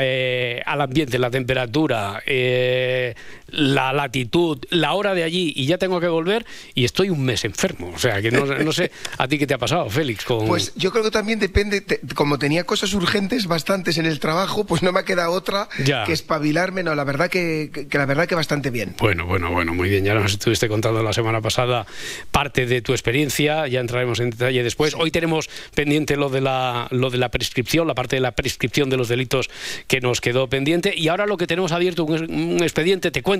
[0.00, 3.14] eh, al ambiente, la temperatura, eh,
[3.52, 7.44] la latitud, la hora de allí y ya tengo que volver y estoy un mes
[7.44, 7.92] enfermo.
[7.94, 10.24] O sea, que no, sé a ti qué te ha pasado, Félix.
[10.24, 11.84] Pues yo creo que también depende,
[12.14, 15.68] como tenía cosas urgentes bastantes en el trabajo, pues no me queda otra
[16.06, 16.82] que espabilarme.
[16.82, 18.94] No, la verdad que, la verdad que bastante bien.
[18.98, 20.04] Bueno, bueno, bueno, muy bien.
[20.04, 21.86] Ya nos estuviste contando la semana pasada
[22.30, 24.94] parte de tu experiencia, ya entraremos en detalle después.
[24.94, 28.90] Hoy tenemos pendiente lo de la lo de la prescripción, la parte de la prescripción
[28.90, 29.50] de los delitos
[29.86, 33.39] que nos quedó pendiente y ahora lo que tenemos abierto un, un expediente, te cuento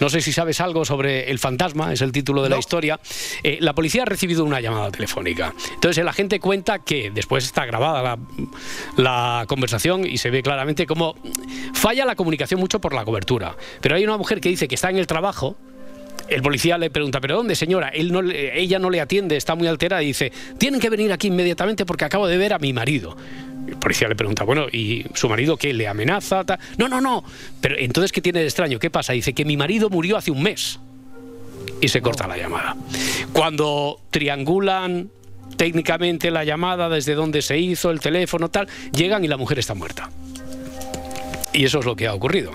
[0.00, 3.00] no sé si sabes algo sobre El fantasma, es el título de la historia.
[3.42, 5.54] Eh, la policía ha recibido una llamada telefónica.
[5.74, 8.18] Entonces el agente cuenta que después está grabada
[8.96, 11.16] la, conversación y se ve claramente cómo
[11.72, 13.56] falla la comunicación mucho por la cobertura.
[13.80, 15.56] Pero hay una mujer que dice que está en el trabajo
[16.28, 17.88] el policía le pregunta, ¿pero dónde, señora?
[17.88, 21.26] Él no, ella no le atiende, está muy alterada y dice, tienen que venir aquí
[21.26, 23.16] inmediatamente porque acabo de ver a mi marido.
[23.66, 25.72] El policía le pregunta, bueno, ¿y su marido qué?
[25.72, 26.44] ¿Le amenaza?
[26.78, 27.24] No, no, no.
[27.60, 28.78] Pero entonces, ¿qué tiene de extraño?
[28.78, 29.12] ¿Qué pasa?
[29.12, 30.78] Dice que mi marido murió hace un mes.
[31.80, 32.76] y se corta la llamada.
[33.32, 35.10] Cuando triangulan
[35.56, 39.74] técnicamente la llamada, desde donde se hizo, el teléfono, tal, llegan y la mujer está
[39.74, 40.10] muerta.
[41.52, 42.52] Y eso es lo que ha ocurrido.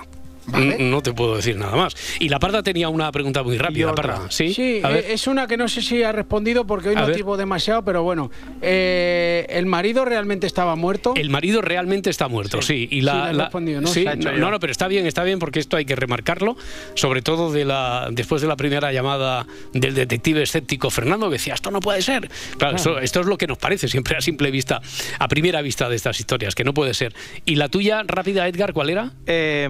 [0.47, 1.95] No te puedo decir nada más.
[2.19, 4.27] Y la Parda tenía una pregunta muy rápida, Parda.
[4.29, 7.37] Sí, sí eh, es una que no sé si ha respondido porque hoy no tipo
[7.37, 8.31] demasiado, pero bueno.
[8.61, 11.13] Eh, ¿El marido realmente estaba muerto?
[11.15, 12.87] El marido realmente está muerto, sí.
[12.91, 13.49] Y la, ¿no?
[13.51, 14.51] ¿no?
[14.51, 16.57] no, pero está bien, está bien porque esto hay que remarcarlo,
[16.95, 21.53] sobre todo de la después de la primera llamada del detective escéptico Fernando, que decía,
[21.53, 22.29] esto no puede ser.
[22.57, 24.81] Claro, Esto, es lo que nos parece siempre a simple vista,
[25.19, 27.13] a primera vista de estas historias, que no puede ser.
[27.45, 29.11] ¿Y la tuya, rápida, Edgar, cuál era?
[29.25, 29.67] Eh,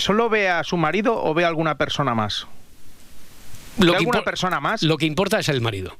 [0.00, 2.46] ¿Solo ve a su marido o ve a alguna persona más?
[3.78, 4.82] Lo que alguna persona más?
[4.82, 5.96] Lo que importa es el marido.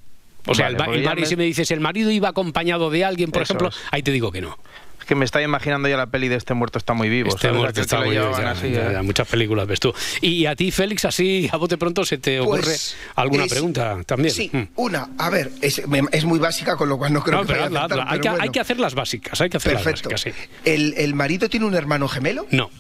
[0.47, 3.71] O sea, el, marido, si me dices, el marido iba acompañado de alguien, por ejemplo,
[3.91, 4.59] ahí te digo que no.
[4.99, 7.29] Es que me está imaginando ya la peli de Este muerto está muy vivo.
[7.29, 8.33] Este muerto está muy vivo.
[8.39, 9.03] ¿eh?
[9.03, 9.95] muchas películas ves tú.
[10.21, 14.35] Y a ti, Félix, así a bote pronto se te ocurre pues alguna pregunta también.
[14.35, 14.69] Sí, hmm.
[14.77, 15.11] una.
[15.19, 15.85] A ver, es,
[16.25, 17.65] muy básica, con lo cual no creo que pero,
[18.07, 20.11] hay, que, hay, que, hacer las básicas, hay que hacer Perfecto.
[20.11, 22.47] las básicas, ¿El, ¿El marido tiene un hermano gemelo?
[22.51, 22.71] No.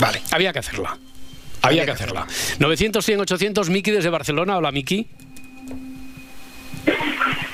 [0.00, 0.22] Vale.
[0.32, 0.98] Había que hacerla.
[1.62, 2.26] Había, que, hacerla.
[2.58, 4.56] 900, 100, 800, Miki desde Barcelona.
[4.56, 5.06] Hola, Miki.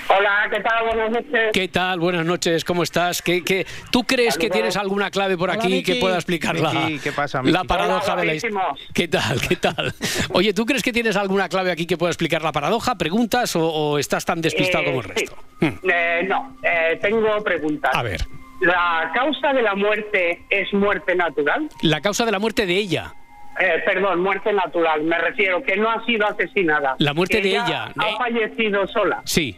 [0.09, 0.85] Hola, ¿qué tal?
[0.87, 1.51] Buenas noches.
[1.53, 1.99] ¿Qué tal?
[1.99, 3.21] Buenas noches, ¿cómo estás?
[3.21, 7.43] ¿Qué, tú crees que tienes alguna clave por aquí que pueda explicar la, ¿qué pasa,
[7.43, 8.63] la paradoja de la historia?
[8.95, 9.41] ¿Qué tal?
[9.41, 9.93] ¿Qué tal?
[10.31, 12.97] Oye, ¿tú crees que tienes alguna clave aquí que pueda explicar la paradoja?
[12.97, 15.37] ¿Preguntas o, estás tan despistado como el resto?
[15.61, 15.91] Hmm.
[15.91, 17.91] Eh, no, eh, tengo preguntas.
[17.93, 18.25] A ver.
[18.61, 21.69] ¿La causa de la muerte es muerte natural?
[21.83, 23.15] La causa de la muerte de ella.
[23.59, 25.03] Eh, perdón, muerte natural.
[25.03, 26.97] Me refiero que no ha sido asesinada.
[26.99, 27.93] La muerte de ella.
[27.97, 29.23] ¿Ha fallecido sola?
[29.25, 29.57] Sí.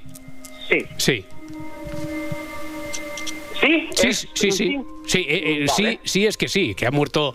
[0.68, 0.86] Sí.
[0.96, 1.24] Sí.
[3.60, 3.88] ¿Sí?
[3.92, 4.80] Sí, sí, sí.
[5.04, 7.34] Sí, eh, eh, sí, sí, es que sí, que ha muerto.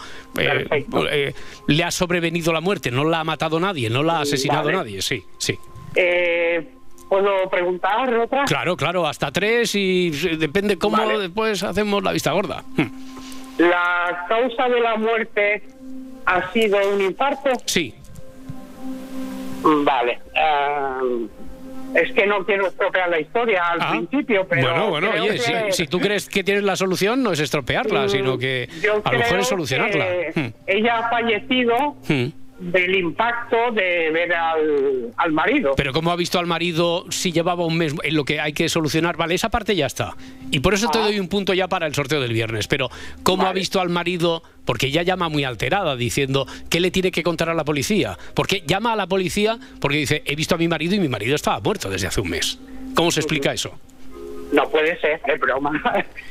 [1.68, 5.02] le ha sobrevenido la muerte, no la ha matado nadie, no la ha asesinado nadie,
[5.02, 5.58] sí, sí.
[5.96, 6.72] Eh,
[7.14, 8.46] ¿Puedo preguntar otra?
[8.46, 12.64] Claro, claro, hasta tres y depende cómo después hacemos la vista gorda.
[12.76, 12.88] Hmm.
[13.60, 15.62] ¿La causa de la muerte
[16.26, 17.52] ha sido un infarto?
[17.66, 17.94] Sí.
[19.62, 20.22] Vale.
[20.34, 21.30] Em,
[21.94, 23.90] es que no quiero estropear la historia al ah.
[23.92, 24.70] principio, pero.
[24.70, 28.68] Bueno, bueno, oye, si, tú crees que tienes la solución, no es estropearla, sino que
[29.04, 30.06] a lo mejor es solucionarla.
[30.34, 30.48] Hmm.
[30.66, 31.96] Ella ha fallecido.
[32.08, 35.74] Hmm del impacto de ver al, marido.
[35.76, 38.70] Pero ¿cómo ha visto al marido si llevaba un mes en lo que hay que
[38.70, 39.18] solucionar?
[39.18, 40.16] Vale, esa parte ya está.
[40.52, 41.04] Y por eso te ah.
[41.04, 42.68] doy un punto ya para el sorteo del viernes.
[42.68, 42.90] Pero
[43.24, 44.44] ¿cómo ha visto al marido?
[44.66, 48.18] Porque ella llama muy alterada diciendo, ¿qué le tiene que contar a la policía?
[48.34, 51.36] Porque llama a la policía porque dice, he visto a mi marido y mi marido
[51.36, 52.60] estaba muerto desde hace un mes.
[52.96, 53.78] ¿Cómo se explica eso?
[54.54, 55.72] No puede ser, es broma.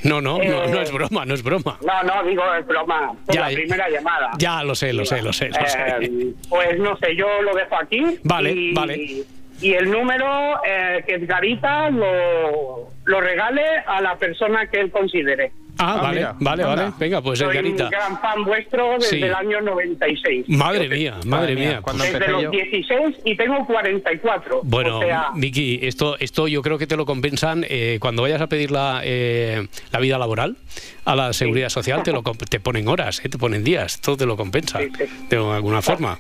[0.04, 1.78] No, no, no, no, es eh, broma, no es broma.
[1.80, 3.12] No, no, digo es broma.
[3.28, 4.30] Es la primera llamada.
[4.38, 5.48] Ya lo sé, lo sé, lo sé.
[5.48, 5.78] Lo sé.
[6.00, 8.18] Eh, pues no sé, yo lo dejo aquí.
[8.24, 9.24] Vale, vale.
[9.60, 15.52] Y el número eh, que Edgarita lo, lo regale a la persona que él considere.
[15.78, 16.92] Ah, ah vale, vale, vale.
[16.98, 20.48] Venga, pues Soy un gran fan vuestro desde el año 96.
[20.48, 21.80] Madre mía, madre mía.
[21.82, 24.60] Cuando desde los 16 y tengo 44.
[24.64, 25.00] Bueno,
[25.34, 29.00] Vicky, esto, esto yo creo que te lo compensan eh, cuando vayas a pedir la,
[29.02, 30.56] eh, la vida laboral
[31.04, 34.26] a la seguridad social, te, lo, te ponen horas, eh, te ponen días, todo te
[34.26, 36.18] lo compensa de alguna forma.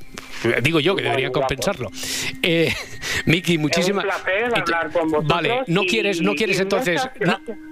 [0.62, 1.90] Digo yo que debería compensarlo.
[2.42, 2.72] Eh,
[3.26, 4.04] Miki, muchísimas.
[5.24, 7.08] Vale, no quieres, no quieres entonces,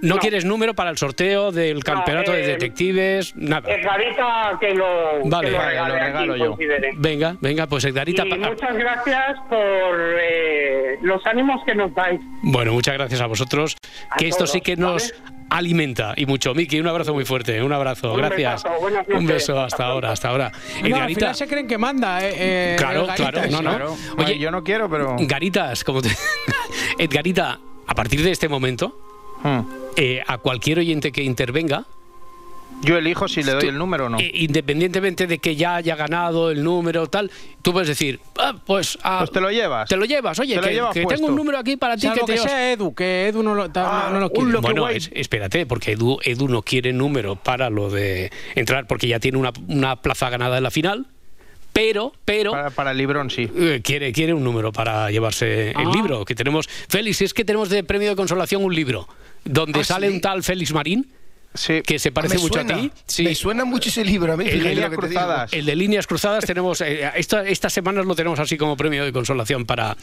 [0.02, 3.70] no, quieres número para el sorteo del campeonato de detectives, nada.
[3.70, 5.58] Edgarita que lo, vale, lo,
[5.94, 6.58] regalo yo.
[6.96, 8.26] Venga, venga, pues Edgarita.
[8.26, 12.20] Y muchas gracias por eh, los ánimos que nos dais.
[12.42, 13.76] Bueno, muchas gracias a vosotros.
[14.18, 15.12] que esto sí que nos
[15.50, 16.54] alimenta y mucho.
[16.54, 18.64] Miki, un abrazo muy fuerte, un abrazo, gracias.
[19.08, 20.52] un beso hasta ahora, hasta ahora.
[20.88, 23.96] No, se creen que manda, eh, eh Claro, claro, no, no.
[24.16, 25.16] Oye, yo no quiero, pero.
[25.18, 26.10] Garitas, como te...
[26.98, 27.58] Edgarita,
[27.90, 28.96] a partir de este momento,
[29.42, 29.61] hmm.
[29.96, 31.87] eh, a cualquier oyente que intervenga,
[32.83, 34.20] yo elijo si le doy el número o no.
[34.20, 38.96] Eh, independientemente de que ya haya ganado el número tal, tú puedes decir, ah, pues,
[39.03, 39.88] ah, pues te lo llevas.
[39.88, 40.55] Te lo llevas, oye,
[40.92, 43.68] que, tengo un número aquí para ti que, te sea Edu, que Edu no lo,
[43.74, 44.59] ah, no lo quiere.
[44.59, 49.37] bueno, espérate, porque Edu, Edu no quiere número para lo de entrar, porque ya tiene
[49.37, 51.09] una, una plaza ganada en la final
[51.72, 52.52] pero, pero...
[52.74, 53.48] Para, el libro sí.
[53.54, 56.68] Eh, quiere, quiere un número para llevarse el libro, que tenemos...
[56.88, 59.09] Félix, es que tenemos de premio de consolación un libro,
[59.44, 61.06] donde sale un tal Félix Marín,
[61.84, 62.92] que se parece mucho a ti.
[63.06, 63.24] Sí.
[63.24, 64.44] Me suena mucho ese libro a mí.
[64.46, 65.52] El, de líneas cruzadas.
[65.52, 69.12] el de líneas cruzadas tenemos, eh, esta, estas semanas lo tenemos así como premio de
[69.12, 69.96] consolación para,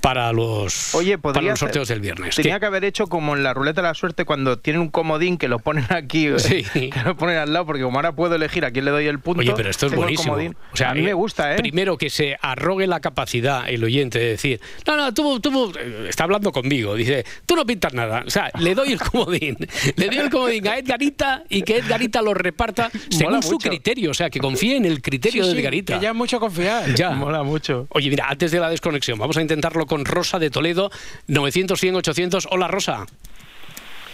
[0.00, 2.34] para, los, Oye, para los sorteos del viernes.
[2.36, 5.38] Tenía que haber hecho como en la ruleta de la suerte cuando tienen un comodín
[5.38, 6.28] que lo ponen aquí,
[6.72, 9.20] que lo ponen al lado, porque como ahora puedo elegir a quién le doy el
[9.20, 9.40] punto.
[9.40, 10.34] Oye, pero esto es buenísimo.
[10.72, 11.58] O sea, a mí me gusta, ¿eh?
[11.58, 16.06] Primero que se arrogue la capacidad el oyente de decir, no, no, tú, tú, eh,
[16.08, 18.24] está hablando conmigo, dice, tú no pintas nada.
[18.26, 19.56] O sea, le doy el comodín,
[19.96, 24.14] le doy el comodín a Edgarita y que Edgarita lo reparta según su criterio, o
[24.14, 25.94] sea, que confíe en el criterio de Edgarita.
[25.94, 26.94] que ya es mucho confiar.
[26.94, 27.10] Ya.
[27.18, 27.86] Mola mucho.
[27.90, 30.90] Oye, mira, antes de la desconexión, vamos a intentarlo con Rosa de Toledo,
[31.26, 32.48] 900, 100, 800.
[32.50, 33.04] Hola, Rosa.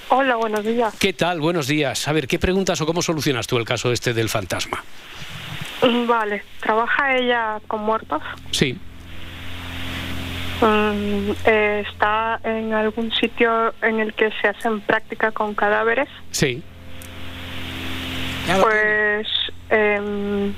[0.08, 0.94] Hola, buenos días.
[0.98, 1.40] ¿Qué tal?
[1.40, 2.08] Buenos días.
[2.08, 4.84] A ver, ¿qué preguntas o cómo solucionas tú el caso este del fantasma?
[5.82, 8.22] Mm, vale, ¿trabaja ella con muertos?
[8.50, 8.76] Sí.
[10.66, 16.08] Eh, ¿Está en algún sitio en el que se hacen práctica con cadáveres?
[16.30, 16.62] Sí.
[18.60, 19.26] Pues
[19.70, 20.52] em,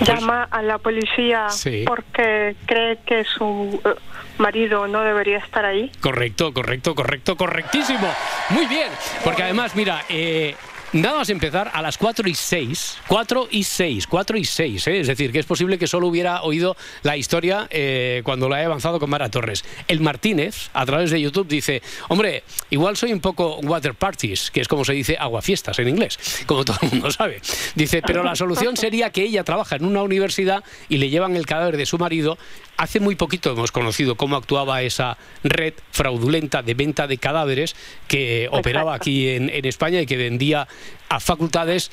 [0.00, 1.46] llama a la policía
[1.86, 3.94] porque cree que su eh,
[4.38, 5.90] marido no debería estar ahí.
[6.00, 8.08] Correcto, correcto, correcto, correctísimo.
[8.50, 8.88] Muy bien,
[9.24, 10.54] porque además, mira, eh,
[10.94, 15.00] Nada más empezar a las 4 y 6, 4 y 6, 4 y 6, ¿eh?
[15.00, 18.64] es decir, que es posible que solo hubiera oído la historia eh, cuando la he
[18.64, 19.64] avanzado con Mara Torres.
[19.88, 24.60] El Martínez, a través de YouTube, dice, hombre, igual soy un poco water parties, que
[24.60, 27.40] es como se dice aguafiestas en inglés, como todo el mundo sabe.
[27.74, 31.44] Dice, pero la solución sería que ella trabaja en una universidad y le llevan el
[31.44, 32.38] cadáver de su marido
[32.76, 37.76] Hace muy poquito hemos conocido cómo actuaba esa red fraudulenta de venta de cadáveres
[38.08, 40.66] que operaba aquí en, España y que vendía
[41.08, 41.90] a facultades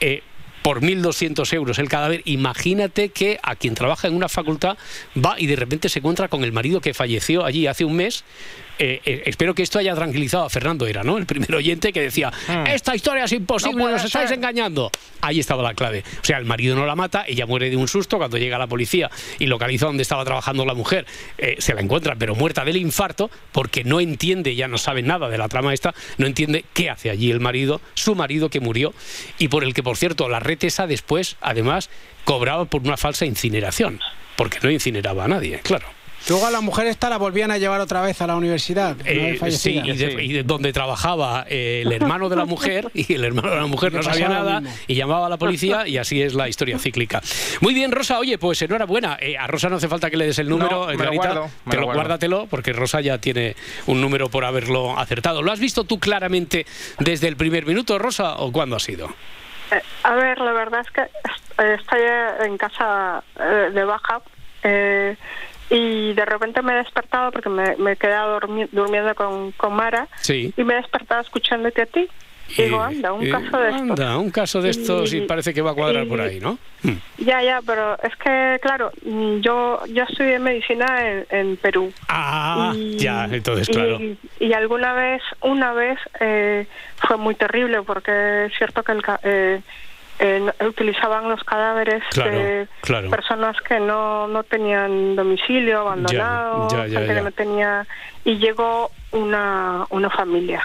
[0.00, 0.22] eh,
[0.62, 2.22] por 1.200 euros el cadáver.
[2.24, 4.78] Imagínate que a quien trabaja en una facultad
[5.16, 8.24] va y de repente se encuentra con el marido que falleció allí hace un mes
[8.78, 11.18] eh, eh, espero que esto haya tranquilizado a Fernando Era, ¿no?
[11.18, 12.66] El primer oyente que decía, hmm.
[12.66, 14.90] esta historia es imposible, nos estáis engañando.
[15.20, 16.02] Ahí estaba la clave.
[16.20, 18.66] O sea, el marido no la mata, ella muere de un susto cuando llega la
[18.66, 21.06] policía y localiza donde estaba trabajando la mujer.
[21.38, 25.28] Eh, se la encuentra, pero muerta del infarto, porque no entiende, ya no sabe nada
[25.28, 28.94] de la trama esta, no entiende qué hace allí el marido, su marido que murió,
[29.38, 31.90] y por el que, por cierto, la red esa después, además,
[32.24, 34.00] cobraba por una falsa incineración,
[34.36, 35.86] porque no incineraba a nadie, claro.
[36.28, 38.96] Luego a la mujer esta la volvían a llevar otra vez a la universidad.
[39.04, 43.56] Eh, sí, y, donde trabajaba eh, el hermano de la mujer, y el hermano de
[43.56, 46.78] la mujer no sabía nada, y llamaba a la policía, y así es la historia
[46.78, 47.20] cíclica.
[47.60, 49.16] Muy bien, Rosa, oye, pues enhorabuena.
[49.20, 51.76] Eh, a Rosa no hace falta que le des el número, no, lo guardo, te
[51.76, 53.56] lo, guárdatelo, porque Rosa ya tiene
[53.86, 55.42] un número por haberlo acertado.
[55.42, 56.66] ¿Lo has visto tú claramente
[56.98, 59.08] desde el primer minuto, Rosa, o cuándo ha sido?
[60.02, 61.02] a ver, la verdad es que
[61.74, 62.00] estoy
[62.44, 63.24] en casa
[63.72, 64.20] de baja.
[64.62, 65.16] Eh,
[65.70, 68.40] y de repente me he despertado porque me, me he quedado
[68.72, 70.52] durmiendo con, con Mara sí.
[70.56, 72.08] y me he despertado escuchándote a ti.
[72.56, 73.90] Y digo, anda, un caso de estos.
[73.90, 76.58] Anda, un caso de estos y, parece que va a cuadrar por ahí, ¿no?
[76.82, 76.96] Hmm.
[77.18, 78.92] Ya, ya, pero es que, claro,
[79.40, 81.92] yo, yo estudié medicina en, en Perú.
[82.08, 83.98] Ah, ya, entonces, claro.
[84.38, 86.66] Y, alguna vez, una vez, eh,
[87.06, 89.60] fue muy terrible porque es cierto que el, eh,
[90.66, 92.68] utilizaban los cadáveres de
[93.10, 97.86] personas que no, no tenían domicilio, abandonado, gente que no tenía...
[98.24, 100.64] Y llegó una, una familia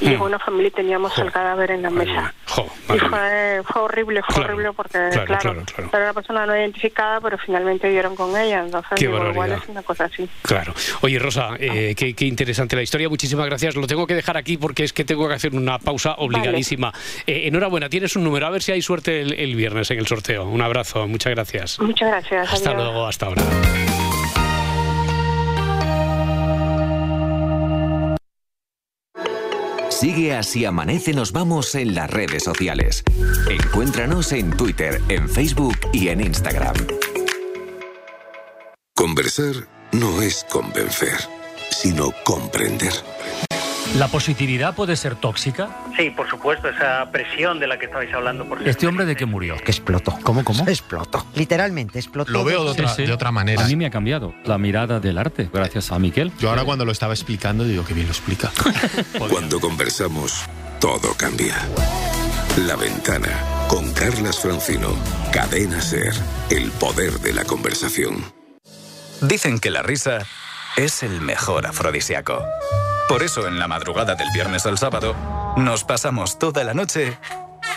[0.00, 2.34] y llegó una familia y teníamos el cadáver en la mesa.
[2.94, 7.88] y fue, fue, horrible, fue horrible porque, claro, era una persona no identificada, pero finalmente
[7.88, 8.60] dieron con ella.
[8.64, 10.28] Entonces, igual es una cosa así.
[10.42, 10.72] Claro.
[11.00, 13.08] Oye, Rosa, eh, qué, qué, interesante la historia.
[13.08, 13.76] Muchísimas gracias.
[13.76, 16.92] Lo tengo que dejar aquí porque es que tengo que hacer una pausa obligadísima.
[17.26, 18.46] Eh, enhorabuena, tienes un número.
[18.46, 20.44] A ver si hay suerte el, viernes en el sorteo.
[20.44, 21.06] Un abrazo.
[21.06, 21.80] Muchas gracias.
[21.80, 22.52] Muchas gracias.
[22.52, 23.42] Hasta luego, hasta ahora.
[30.00, 33.02] Sigue así amanece nos vamos en las redes sociales.
[33.50, 36.76] Encuéntranos en Twitter, en Facebook y en Instagram.
[38.94, 41.18] Conversar no es convencer,
[41.70, 42.92] sino comprender.
[43.96, 45.70] ¿La positividad puede ser tóxica?
[45.96, 48.44] Sí, por supuesto, esa presión de la que estabais hablando.
[48.44, 49.56] Por ¿Este hombre de qué murió?
[49.56, 50.16] Que explotó.
[50.22, 50.68] ¿Cómo, cómo?
[50.68, 51.26] Explotó.
[51.34, 52.30] Literalmente explotó.
[52.30, 53.64] Lo veo de otra, de otra, manera.
[53.64, 56.32] A mí me ha cambiado la mirada del arte, gracias a Miquel.
[56.38, 58.52] Yo ahora cuando lo estaba explicando digo que bien lo explica.
[59.30, 60.44] cuando conversamos,
[60.80, 61.56] todo cambia.
[62.66, 63.30] La ventana,
[63.68, 64.94] con Carlas Francino.
[65.32, 66.12] Cadena Ser,
[66.50, 68.16] el poder de la conversación.
[69.22, 70.26] Dicen que la risa
[70.76, 72.44] es el mejor afrodisíaco.
[73.08, 75.14] Por eso en la madrugada del viernes al sábado
[75.56, 77.16] nos pasamos toda la noche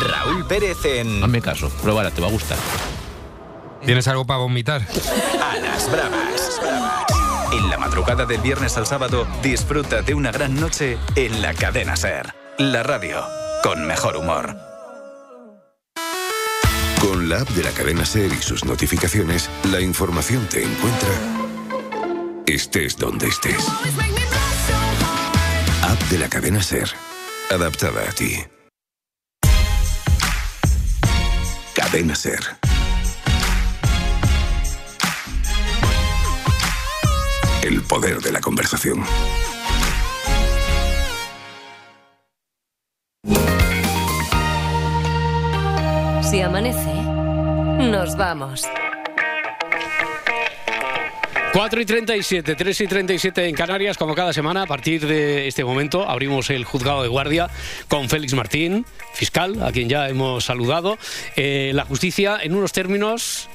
[0.00, 1.22] Raúl Pérez en.
[1.22, 2.58] Hazme caso, pruébala, te va a gustar.
[3.84, 4.86] ¿Tienes algo para vomitar?
[5.42, 6.60] A las bravas.
[7.52, 11.96] En la madrugada del viernes al sábado, disfruta de una gran noche en la cadena
[11.96, 12.34] Ser.
[12.58, 13.22] La radio,
[13.62, 14.56] con mejor humor.
[17.00, 21.10] Con la app de la cadena Ser y sus notificaciones, la información te encuentra
[22.46, 23.66] estés donde estés.
[25.82, 26.90] App de la cadena Ser,
[27.50, 28.36] adaptada a ti.
[37.62, 39.04] El poder de la conversación.
[46.22, 46.94] Si amanece,
[47.90, 48.66] nos vamos.
[51.52, 55.64] 4 y 37, 3 y 37 en Canarias, como cada semana, a partir de este
[55.64, 57.50] momento abrimos el juzgado de guardia
[57.88, 60.96] con Félix Martín, fiscal, a quien ya hemos saludado.
[61.36, 63.50] Eh, la justicia, en unos términos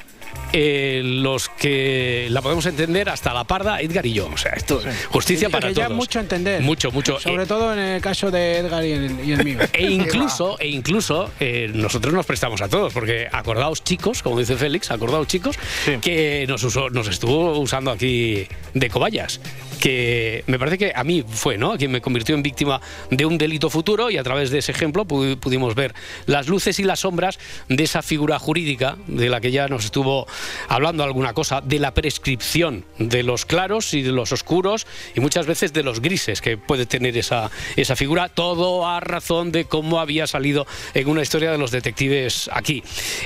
[0.54, 4.30] eh, los que la podemos entender hasta la parda, Edgar y yo.
[4.34, 5.92] O sea, esto justicia para todos.
[5.92, 6.62] mucho entender.
[6.62, 7.20] Mucho, mucho.
[7.20, 9.60] Sobre todo en el caso de Edgar y el, mío.
[9.74, 14.56] E incluso, e incluso eh, nosotros nos prestamos a todos, porque acordaos chicos, como dice
[14.56, 15.58] Félix, acordaos chicos,
[16.02, 19.40] que nos, usó, nos estuvo usando aquí de cobayas
[19.80, 21.78] que me parece que a mí fue, ¿no?
[21.78, 25.06] Quien me convirtió en víctima de un delito futuro y a través de ese ejemplo
[25.06, 25.94] pudimos ver
[26.26, 30.28] las luces y las sombras de esa figura jurídica de la que ya nos estuvo
[30.68, 35.46] hablando alguna cosa, de la prescripción de los claros y de los oscuros y muchas
[35.46, 40.00] veces de los grises que puede tener esa, esa figura, todo a razón de cómo
[40.00, 42.84] había salido en una historia de los detectives aquí.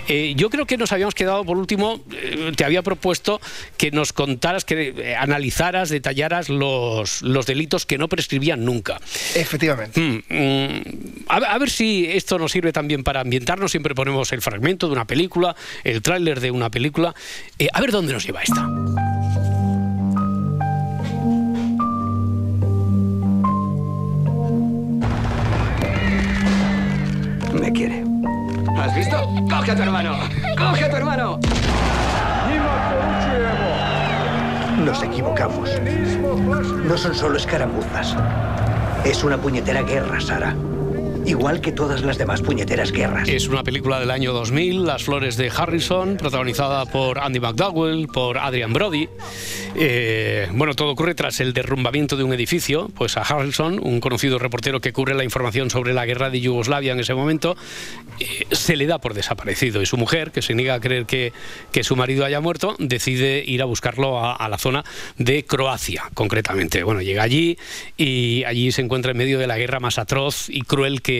[0.08, 3.40] Eh, yo creo que nos habíamos quedado, por último, eh, te había propuesto
[3.78, 8.99] que nos contaras, que eh, analizaras, detallaras los, los delitos que no prescribían nunca.
[9.36, 9.99] Efectivamente.
[9.99, 10.82] Mm, mm,
[11.27, 13.71] a, ver si esto nos sirve también para ambientarnos.
[13.71, 17.13] Siempre ponemos el fragmento de una película, el tráiler de una película.
[17.60, 18.67] Eh, a ver dónde nos lleva esta.
[27.54, 28.04] Me quiere.
[28.77, 29.17] ¿Has visto?
[29.49, 30.17] ¡Coge a tu hermano!
[30.58, 31.39] ¡Coge a tu hermano!
[34.86, 35.70] Nos equivocamos.
[36.86, 38.15] No son solo escaramuzas.
[39.06, 40.56] Es una puñetera guerra, Sara
[41.26, 43.28] igual que todas las demás puñeteras guerras.
[43.30, 48.38] Es una película del año 2000, Las Flores de Harrison, protagonizada por Andy McDowell, por
[48.38, 49.08] Adrian Brody.
[49.76, 52.90] Eh, bueno, todo ocurre tras el derrumbamiento de un edificio.
[52.96, 56.94] Pues a Harrison, un conocido reportero que cubre la información sobre la guerra de Yugoslavia
[56.94, 57.56] en ese momento,
[58.19, 59.82] eh, se le da por desaparecido.
[59.82, 61.34] Y su mujer, que se niega a creer que,
[61.72, 64.84] que su marido haya muerto, decide ir a buscarlo a, a la zona
[65.17, 66.84] de Croacia, concretamente.
[66.84, 67.58] Bueno, llega allí
[67.98, 71.11] y allí se encuentra en medio de la guerra más atroz y cruel que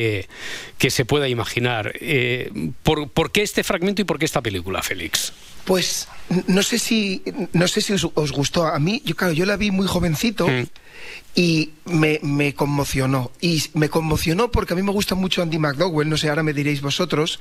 [0.78, 1.94] que, se pueda imaginar.
[2.00, 2.52] Eh,
[2.84, 5.34] ¿por, qué este fragmento y por qué esta película, Félix?
[5.66, 6.07] Pues
[6.47, 9.01] no sé si no sé si os, gustó a mí.
[9.05, 10.47] Yo claro, yo la vi muy jovencito.
[10.47, 10.66] Mm
[11.34, 13.32] y me, me, conmocionó.
[13.39, 16.53] Y me conmocionó porque a mí me gusta mucho Andy McDowell, no sé, ahora me
[16.53, 17.39] diréis vosotros.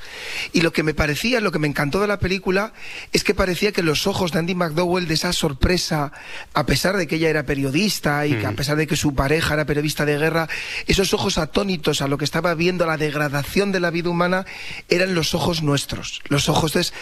[0.52, 2.72] Y lo que me parecía, lo que me encantó de la película,
[3.12, 6.12] es que parecía que los ojos de Andy McDowell, de esa sorpresa,
[6.54, 8.56] a pesar de que ella era periodista y que a mm.
[8.56, 10.48] pesar de que su pareja era periodista de guerra,
[10.86, 14.46] esos ojos atónitos a lo que estaba viendo, la degradación de la vida humana,
[14.88, 16.22] eran los ojos nuestros.
[16.28, 16.70] Los ojos.
[16.70, 16.94] Entonces,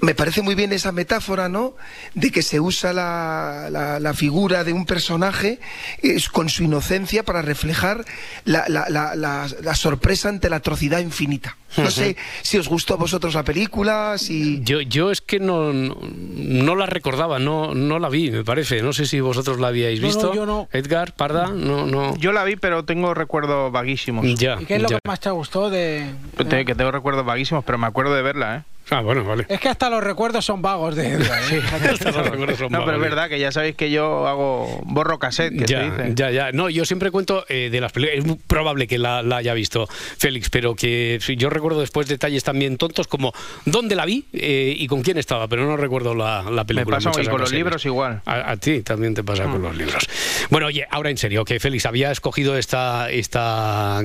[0.00, 1.74] me parece muy bien esa metáfora, ¿no?
[2.14, 5.58] De que se usa la, la, la figura de un personaje
[6.02, 8.04] es con su inocencia para reflejar
[8.44, 11.56] la, la, sorpresa ante la atrocidad infinita.
[11.76, 14.62] No sé si os gustó a vosotros la película, si...
[14.62, 18.82] Yo, yo es que no, no, la recordaba, no, no la vi, me parece.
[18.82, 20.34] No sé si vosotros la habíais visto.
[20.34, 20.68] yo no.
[20.72, 22.16] Edgar, Parda, no, no.
[22.16, 24.26] Yo la vi, pero tengo recuerdos vaguísimos.
[24.38, 26.06] Ya, ¿Y qué es lo que más te gustó de...?
[26.36, 28.77] Que tengo recuerdos vaguísimos, pero me acuerdo de verla, ¿eh?
[28.90, 29.46] Ah, bueno, vale.
[29.48, 31.42] Es que hasta los recuerdos son vagos de Edgar.
[31.52, 31.62] ¿eh?
[31.92, 35.18] hasta los recuerdos son no, pero es verdad que ya sabéis que yo hago borro
[35.18, 36.12] cassette, que ya, se dice.
[36.14, 36.52] Ya, ya.
[36.52, 38.24] No, yo siempre cuento eh, de las películas.
[38.24, 43.06] Es probable que la, haya visto Félix, pero que yo recuerdo después detalles también tontos
[43.06, 43.32] como
[43.64, 46.98] dónde la vi eh, y con quién estaba, pero no recuerdo la, la película.
[46.98, 48.22] Me pasa y con los libros igual.
[48.24, 49.64] A, ti también te pasa con mm.
[49.64, 50.08] los libros.
[50.50, 54.00] Bueno, oye, ahora en serio, que Félix había escogido esta, esta,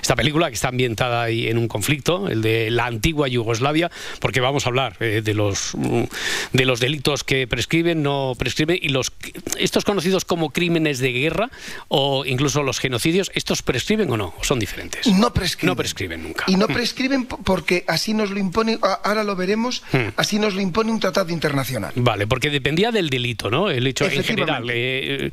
[0.00, 4.40] esta película que está ambientada ahí en un conflicto, el de la antigua Yugoslavia, porque
[4.40, 6.04] vamos a hablar eh, de los mm,
[6.52, 9.12] de los delitos que prescriben, no prescriben y los
[9.58, 11.50] estos conocidos como crímenes de guerra
[11.88, 15.06] o incluso los genocidios, estos prescriben o no, son diferentes.
[15.06, 15.68] No prescriben.
[15.68, 16.44] No prescriben nunca.
[16.48, 20.14] Y no prescriben porque así nos lo impone, ahora lo veremos, mm.
[20.16, 21.92] así nos lo impone un tratado internacional.
[21.96, 23.70] Vale, porque dependía del delito, ¿no?
[23.70, 24.68] El hecho en general.
[24.70, 25.30] Eh,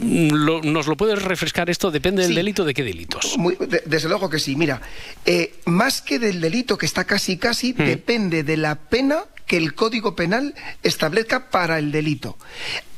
[0.00, 1.90] ¿Nos lo puedes refrescar esto?
[1.90, 3.36] ¿Depende del delito de qué delitos?
[3.84, 4.56] desde luego que sí.
[4.56, 4.80] Mira,
[5.24, 7.76] eh, más que del delito que está casi casi, mm.
[8.08, 12.38] Depende de la pena que el Código Penal establezca para el delito.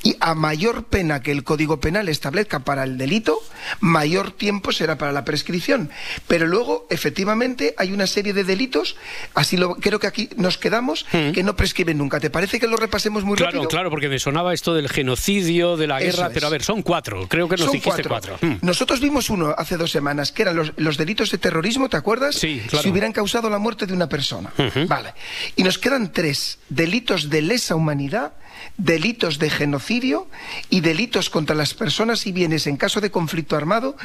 [0.03, 3.39] Y a mayor pena que el Código Penal establezca para el delito,
[3.81, 5.91] mayor tiempo será para la prescripción.
[6.27, 8.97] Pero luego, efectivamente, hay una serie de delitos,
[9.35, 11.33] así lo creo que aquí nos quedamos, mm.
[11.33, 12.19] que no prescriben nunca.
[12.19, 13.61] ¿Te parece que lo repasemos muy rápido?
[13.63, 16.83] Claro, claro, porque me sonaba esto del genocidio, de la guerra, pero a ver, son
[16.83, 18.39] cuatro, creo que nos dijiste cuatro.
[18.41, 18.55] Mm.
[18.63, 22.37] Nosotros vimos uno hace dos semanas, que eran los, delitos de terrorismo, ¿te acuerdas?
[22.37, 22.83] Sí, claro.
[22.83, 24.53] Si hubieran causado la muerte de una persona.
[24.87, 25.15] Vale.
[25.57, 28.33] Y nos quedan tres, delitos de lesa humanidad,
[28.77, 30.29] delitos de genocidio
[30.69, 33.97] y delitos contra las personas y bienes en caso de conflicto armado,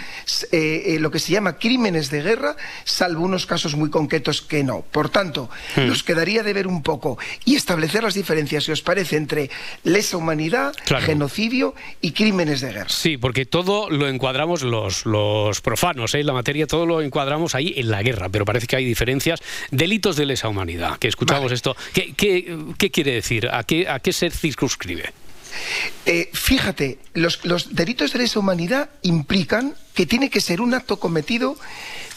[0.51, 4.64] eh, eh, lo que se llama crímenes de guerra, salvo unos casos muy concretos que
[4.64, 4.82] no.
[4.82, 5.88] Por tanto, hmm.
[5.88, 9.49] nos quedaría de ver un poco y establecer las diferencias, si os parece, entre
[9.84, 12.89] lesa humanidad, genocidio y crímenes de guerra.
[12.89, 16.24] Sí, porque todo lo encuadramos los, los profanos, ¿eh?
[16.24, 19.41] la materia, todo lo encuadramos ahí en la guerra, pero parece que hay diferencias.
[19.72, 21.76] Delitos de lesa humanidad, que escuchamos esto.
[21.93, 23.49] ¿Qué, qué, quiere decir?
[23.51, 25.14] ¿A qué, a qué ser circunscribe?
[26.06, 27.41] Eh, fíjate, los,
[27.72, 31.58] delitos de lesa humanidad implican que tiene que ser un acto cometido,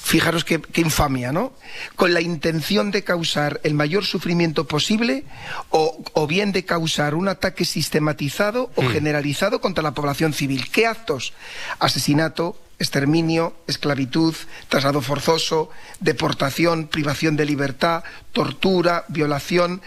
[0.02, 1.52] fijaros qué, infamia, ¿no?
[1.96, 5.24] Con la intención de causar el mayor sufrimiento posible
[5.70, 8.88] o, bien de causar un ataque sistematizado o hmm.
[8.90, 10.68] generalizado contra la población civil.
[10.70, 11.32] ¿Qué actos?
[11.78, 14.34] Asesinato, exterminio, esclavitud,
[14.68, 15.70] traslado forzoso,
[16.00, 19.82] deportación, privación de libertad, tortura, violación,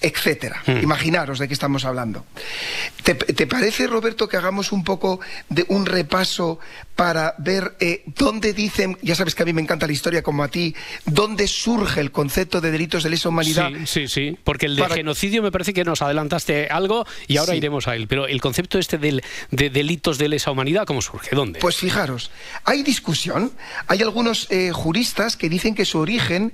[0.00, 0.62] etcétera.
[0.66, 0.82] Hmm.
[0.82, 2.24] Imaginaros de qué estamos hablando.
[3.02, 6.58] ¿Te, parece, Roberto, que hagamos un poco de un repaso
[6.96, 10.42] para ver eh, dónde dicen, ya sabes que a mí me encanta la historia como
[10.42, 10.74] a ti,
[11.04, 13.70] dónde surge el concepto de delitos de lesa humanidad?
[13.84, 17.54] Sí, sí, sí, porque el de genocidio me parece que nos adelantaste algo y ahora
[17.54, 21.34] iremos a él, pero el concepto este de delitos de lesa humanidad, ¿cómo surge?
[21.34, 21.60] ¿Dónde?
[21.60, 22.30] Pues fijaros,
[22.64, 23.52] hay discusión,
[23.86, 26.52] hay algunos eh, juristas que dicen que su origen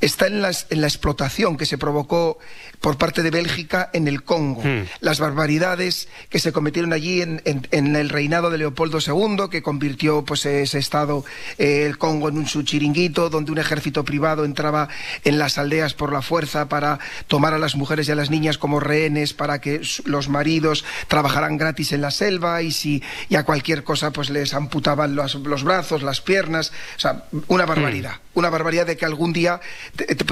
[0.00, 2.38] está en, en la explotación que se provocó
[2.84, 4.60] por parte de Bélgica en el Congo.
[4.62, 4.82] Hmm.
[5.00, 7.40] Las barbaridades que se cometieron allí en,
[7.72, 11.24] el reinado de Leopoldo II, que convirtió pues, ese estado,
[11.56, 14.90] eh, el Congo, en un su chiringuito, donde un ejército privado entraba
[15.24, 18.58] en las aldeas por la fuerza para tomar a las mujeres y a las niñas
[18.58, 23.44] como rehenes para que los maridos trabajaran gratis en la selva y si y a
[23.44, 28.38] cualquier cosa pues les amputaban los, brazos, las piernas, o sea, una barbaridad, hmm.
[28.38, 29.58] una barbaridad de que algún día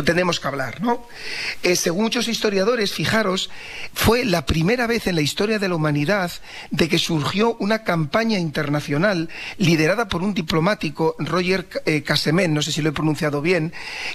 [0.04, 1.06] tenemos que hablar, ¿no?
[1.62, 3.50] Eh, según muchos historiadores, fijaros,
[3.94, 6.32] fue la primera vez en la historia de la humanidad
[6.72, 9.28] de que surgió una campaña internacional
[9.58, 12.02] liderada por un diplomático, Roger eh,
[12.48, 13.72] no sé si lo he pronunciado bien,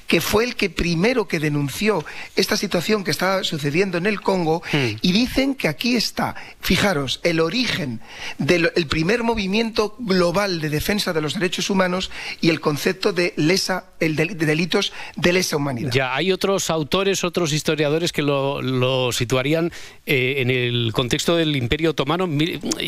[0.08, 2.04] que fue el que primero que denunció
[2.36, 4.98] esta situación que estaba sucediendo en el Congo hmm.
[5.02, 8.02] y dicen que aquí está, fijaros, el origen
[8.40, 12.12] del primer movimiento global de defensa de los derechos humanos
[12.42, 15.92] y el concepto de lesa, el de delitos de lesa humanidad.
[15.94, 19.72] Ya, hay otros autores, otros historiadores que lo, situarían
[20.06, 22.28] eh, en el contexto del Imperio Otomano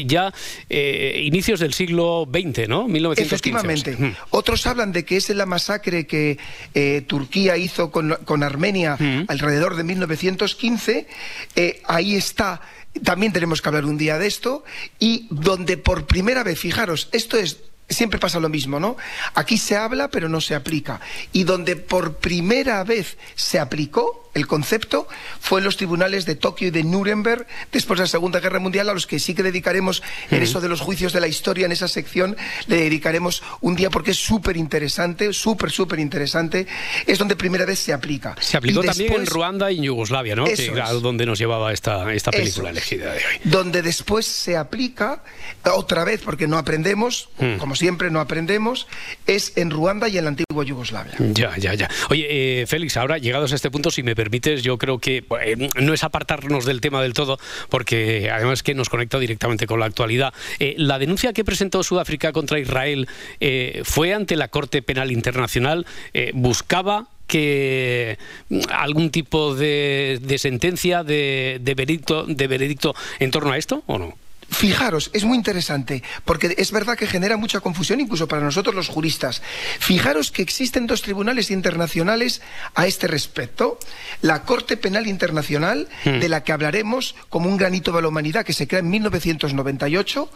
[0.06, 0.34] ya
[0.70, 2.88] eh, inicios del siglo XX, ¿no?
[2.88, 3.22] 1915.
[3.22, 3.96] Efectivamente.
[3.98, 4.16] Mm.
[4.32, 6.38] Otros hablan de que es la masacre que
[6.74, 9.26] eh, Turquía hizo con, con Armenia mm.
[9.28, 11.08] alrededor de 1915.
[11.86, 12.62] ahí está
[13.04, 14.64] también tenemos que hablar un día de esto
[14.98, 18.98] y donde por primera vez, fijaros, esto es siempre pasa lo mismo, ¿no?
[19.34, 21.02] Aquí se habla pero no se aplica.
[21.32, 25.08] Y donde por primera vez se aplicó el concepto
[25.40, 28.90] fue en los tribunales de Tokio y de Nuremberg después de la Segunda Guerra Mundial,
[28.90, 31.72] a los que sí que dedicaremos en eso de los juicios de la historia, en
[31.72, 32.38] esa sección,
[32.68, 36.68] le dedicaremos un día porque es súper interesante, súper, súper interesante.
[37.08, 38.36] Es donde primera vez se aplica.
[38.40, 40.46] Se aplicó también en Ruanda y en Yugoslavia, ¿no?
[40.46, 40.72] Que
[41.02, 43.42] donde nos llevaba esta, esta película elegida de hoy.
[43.44, 45.24] Donde después se aplica,
[45.74, 47.58] otra vez, porque no aprendemos, mm.
[47.58, 48.88] como siempre no aprendemos,
[49.26, 51.14] es en Ruanda y en la antigua Yugoslavia.
[51.18, 51.90] Ya, ya, ya.
[52.10, 55.70] Oye, eh, Félix, ahora llegados a este punto, si me permites, yo creo que eh,
[55.82, 59.86] no es apartarnos del tema del todo, porque además que nos conecta directamente con la
[59.86, 60.34] actualidad.
[60.60, 63.08] Eh, la denuncia que presentó Sudáfrica contra Israel
[63.84, 65.86] fue ante la Corte Penal Internacional,
[66.34, 68.18] buscaba que
[68.50, 74.18] mm, algún tipo de, sentencia, de, veredicto, de veredicto en torno a esto o no?
[74.50, 78.88] Fijaros, es muy interesante, porque es verdad que genera mucha confusión incluso para nosotros los
[78.88, 79.42] juristas.
[79.80, 82.42] Fijaros que existen dos tribunales internacionales
[82.74, 83.78] a este respecto.
[84.22, 86.20] La Corte Penal Internacional, hmm.
[86.20, 90.32] de la que hablaremos como un granito de la humanidad que se crea en 1998,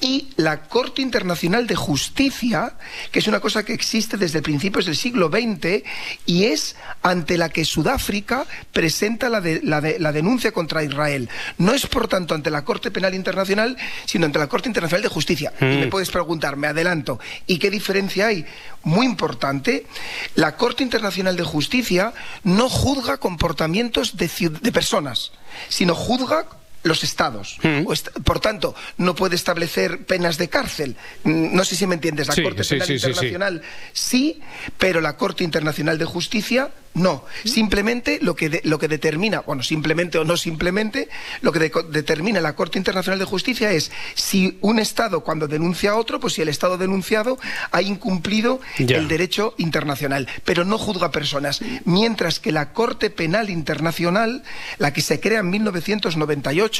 [0.00, 2.76] y la Corte Internacional de Justicia,
[3.12, 5.84] que es una cosa que existe desde principios del siglo XX
[6.26, 11.28] y es ante la que Sudáfrica presenta la, la denuncia contra Israel.
[11.58, 15.08] No es, por tanto, ante la Corte Penal Internacional, sino ante la Corte Internacional de
[15.08, 15.52] Justicia.
[15.60, 15.90] Y me mm.
[15.90, 18.44] puedes preguntar, me adelanto, ¿y qué diferencia hay?
[18.82, 19.86] Muy importante,
[20.34, 24.30] la Corte Internacional de Justicia no juzga comportamientos de,
[24.60, 25.32] de personas,
[25.68, 26.46] sino juzga
[26.84, 27.58] los estados.
[27.62, 27.84] Mm.
[28.22, 30.96] Por tanto, no puede establecer penas de cárcel.
[31.24, 32.28] Mm, no sé si me entiendes.
[32.28, 33.62] La Corte Penal Internacional
[33.92, 34.40] sí,
[34.78, 40.16] pero la Corte Internacional de Justicia no, simplemente lo que, lo que determina, bueno, simplemente
[40.18, 41.08] o no simplemente,
[41.42, 45.96] lo que determina la Corte Internacional de Justicia es si un Estado cuando denuncia a
[45.96, 47.36] otro, pues si el Estado denunciado
[47.72, 51.60] ha incumplido el derecho internacional, pero no juzga personas.
[51.84, 54.44] Mientras que la Corte Penal Internacional,
[54.78, 56.73] la que se crea en 1998,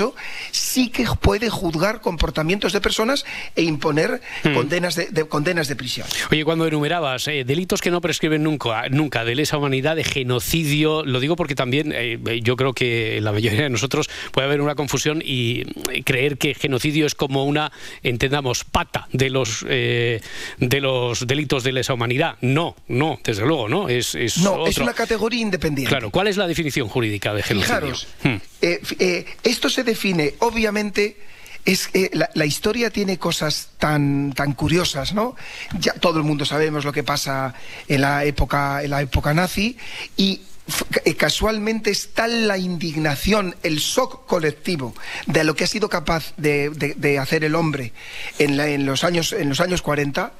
[0.50, 3.24] sí que puede juzgar comportamientos de personas
[3.56, 4.54] e imponer hmm.
[4.54, 6.06] condenas, de, condenas de prisión.
[6.30, 11.04] Oye, cuando enumerabas eh, delitos que no prescriben nunca, nunca de lesa humanidad, genocidio.
[11.04, 14.74] Lo digo porque también eh, yo creo que la mayoría de nosotros puede haber una
[14.74, 15.64] confusión y
[16.02, 17.72] creer que genocidio es como una,
[18.02, 20.20] entendamos, pata de los eh,
[20.58, 22.36] de los delitos de lesa humanidad.
[22.40, 23.88] No, no, desde luego, no.
[23.88, 25.90] Es, no, es una categoría independiente.
[25.90, 27.74] Claro, ¿cuál es la definición jurídica de genocidio?
[27.74, 28.36] Fijaros, hmm.
[28.64, 31.16] Eh, esto se define, obviamente
[31.64, 35.34] es que la, historia tiene cosas tan, tan curiosas, ¿no?
[35.78, 37.54] Ya todo el mundo sabemos lo que pasa
[37.88, 39.78] en la época, en la época nazi
[40.16, 40.42] y
[41.04, 44.94] eh, casualmente está la indignación, el shock colectivo
[45.26, 47.92] de lo que ha sido capaz de, hacer el hombre
[48.38, 50.32] en, los años, en los años 40,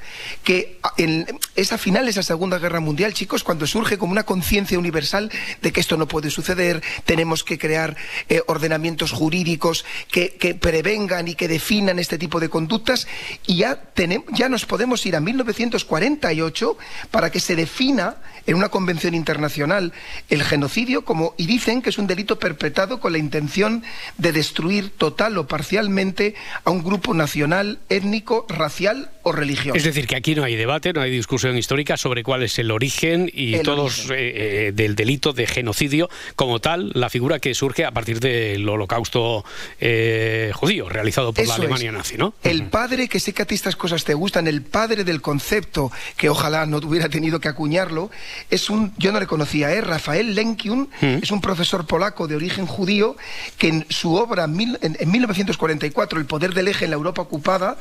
[0.42, 4.24] que en, es a finales de la Segunda Guerra Mundial, chicos, cuando surge como una
[4.24, 7.94] conciencia universal de que esto no puede suceder, tenemos que crear
[8.30, 13.06] eh, ordenamientos jurídicos que, prevengan y que definan este tipo de conductas,
[13.46, 16.78] y ya, tenemos, ya nos podemos ir a 1948
[17.10, 18.16] para que se defina
[18.46, 19.92] en una convención internacional
[20.28, 23.82] el genocidio como y dicen que es un delito perpetrado con la intención
[24.18, 26.34] de destruir total o parcialmente
[26.64, 29.76] a un grupo nacional, étnico, racial o religioso.
[29.76, 32.70] Es decir, que aquí no hay debate, no hay discusión histórica sobre cuál es el
[32.70, 37.84] origen y todos eh, eh, del delito de genocidio como tal, la figura que surge
[37.84, 39.44] a partir del holocausto
[39.80, 42.34] eh, judío realizado por la Alemania nazi, ¿no?
[42.42, 45.90] El padre, que sé que a ti estas cosas te gustan, el padre del concepto,
[46.16, 48.10] que ojalá no hubiera tenido que acuñarlo,
[48.50, 51.06] es un, yo no le conocía, es Rafael Lenkiun, mm.
[51.22, 53.16] es un profesor polaco de origen judío
[53.56, 57.78] que en su obra en, en 1944, El poder del eje en la Europa ocupada,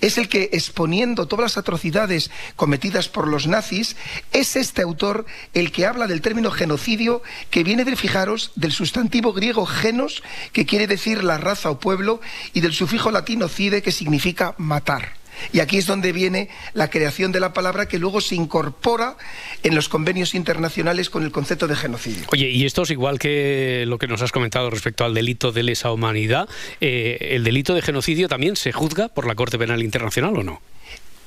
[0.00, 3.96] es el que exponiendo todas las atrocidades cometidas por los nazis,
[4.32, 9.32] es este autor el que habla del término genocidio que viene de, fijaros, del sustantivo
[9.32, 10.22] griego genos,
[10.52, 12.20] que quiere decir la raza o pueblo,
[12.52, 15.23] y del sufijo latino cide, que significa matar.
[15.52, 19.16] Y aquí es donde viene la creación de la palabra que luego se incorpora
[19.62, 22.24] en los convenios internacionales con el concepto de genocidio.
[22.32, 25.62] Oye, y esto es igual que lo que nos has comentado respecto al delito de
[25.62, 26.48] lesa humanidad.
[26.80, 30.60] Eh, ¿El delito de genocidio también se juzga por la Corte Penal Internacional o no?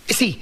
[0.07, 0.41] Sí,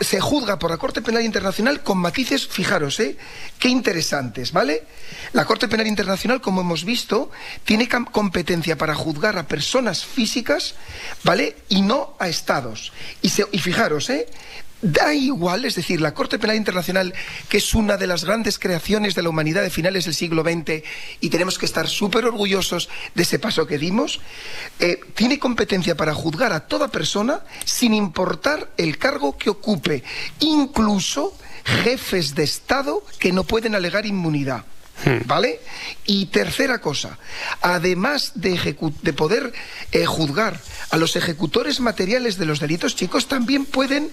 [0.00, 3.16] se juzga por la Corte Penal Internacional con matices, fijaros, ¿eh?
[3.58, 4.84] Qué interesantes, ¿vale?
[5.32, 7.30] La Corte Penal Internacional, como hemos visto,
[7.64, 10.74] tiene competencia para juzgar a personas físicas,
[11.24, 11.56] ¿vale?
[11.70, 12.92] Y no a estados.
[13.22, 14.26] Y, y fijaros, ¿eh?
[14.82, 17.14] Da igual, es decir, la Corte Penal Internacional,
[17.48, 20.82] que es una de las grandes creaciones de la humanidad de finales del siglo XX,
[21.20, 24.20] y tenemos que estar súper orgullosos de ese paso que dimos,
[24.80, 30.02] eh, tiene competencia para juzgar a toda persona sin importar el cargo que ocupe,
[30.40, 31.32] incluso
[31.64, 34.64] jefes de Estado que no pueden alegar inmunidad.
[35.04, 35.26] Hmm.
[35.26, 35.60] ¿Vale?
[36.06, 37.18] Y tercera cosa,
[37.60, 39.52] además de, de poder
[39.90, 44.10] eh, juzgar a los ejecutores materiales de los delitos, chicos, también pueden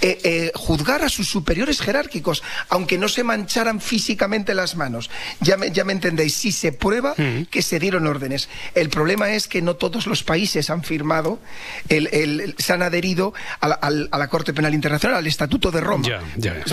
[0.00, 5.10] eh, eh, juzgar a sus superiores jerárquicos, aunque no se mancharan físicamente las manos.
[5.40, 7.44] Ya me, ya me entendéis, si se prueba hmm.
[7.50, 8.48] que se dieron órdenes.
[8.74, 11.40] El problema es que no todos los países han firmado,
[11.88, 16.08] el, se han adherido a la, Corte Penal Internacional, al Estatuto de Roma.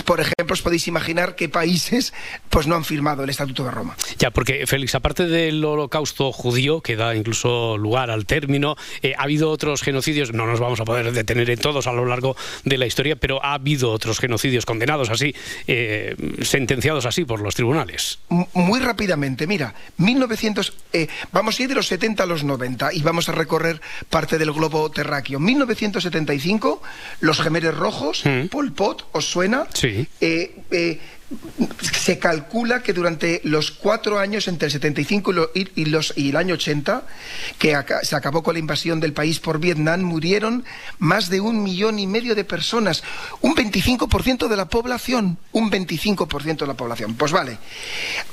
[0.04, 2.12] Por ejemplo, os podéis imaginar qué países
[2.48, 3.96] pues, no han firmado el Estatuto De Roma.
[4.18, 9.22] Ya, porque Félix, aparte del holocausto judío, que da incluso lugar al término, eh, ha
[9.24, 12.78] habido otros genocidios, no nos vamos a poder detener en todos a lo largo de
[12.78, 15.34] la historia, pero ha habido otros genocidios condenados así,
[15.66, 18.18] eh, sentenciados así por los tribunales.
[18.28, 23.02] Muy rápidamente, mira, 1900, eh, vamos a ir de los 70 a los 90 y
[23.02, 23.80] vamos a recorrer
[24.10, 25.40] parte del globo terráqueo.
[25.40, 26.82] 1975,
[27.20, 28.46] los gemeres rojos, mm.
[28.48, 29.66] Pol Pot, ¿os suena?
[29.72, 30.06] Sí
[31.80, 36.54] se calcula que durante los cuatro años entre el 75 y, los, y el año
[36.54, 37.06] 80,
[37.58, 40.64] que se acabó con la invasión del país por Vietnam, murieron
[40.98, 43.02] más de un millón y medio de personas,
[43.42, 47.14] un 25% de la población, un 25% de la población.
[47.14, 47.58] Pues vale,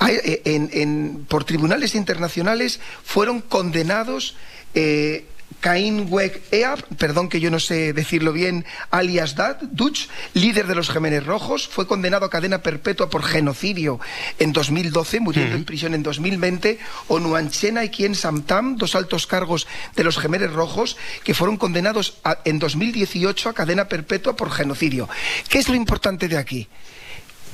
[0.07, 4.35] eh, por tribunales internacionales fueron condenados
[4.73, 5.25] eh,
[5.59, 10.75] Caín Weg Eab, perdón que yo no sé decirlo bien, alias Dad, Dutch, líder de
[10.75, 13.99] los Gemenes Rojos, fue condenado a cadena perpetua por genocidio
[14.37, 16.77] en 2012, muriendo en prisión en 2020.
[17.07, 22.59] Onuanchena y Quien Samtam, dos altos cargos de los Gemenes Rojos, que fueron condenados en
[22.59, 25.09] 2018 a cadena perpetua por genocidio.
[25.49, 26.67] ¿Qué es lo importante de aquí?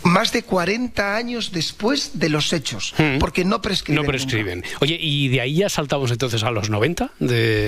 [0.04, 3.20] Más de 40 años después de los hechos, hmm.
[3.20, 4.04] porque no prescriben.
[4.04, 4.64] No prescriben.
[4.80, 7.12] Oye, ¿y de ahí ya saltamos entonces a los 90?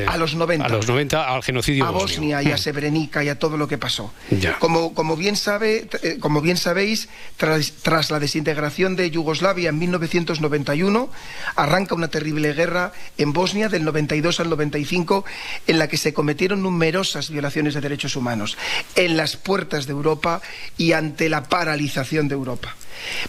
[0.08, 0.66] A los 90.
[0.66, 2.58] A los 90, al genocidio A Bosnia y a hmm.
[2.58, 4.14] Srebrenica y a todo lo que pasó.
[4.60, 9.80] Como, como, bien, sabe, eh, como bien sabéis, tras, tras la desintegración de Yugoslavia en
[9.80, 11.10] 1991,
[11.56, 15.26] arranca una terrible guerra en Bosnia del 92 al 95,
[15.68, 18.58] en la que se cometieron numerosas violaciones de derechos humanos,
[18.96, 20.42] en las puertas de Europa
[20.78, 22.76] y ante la paralización de Europa.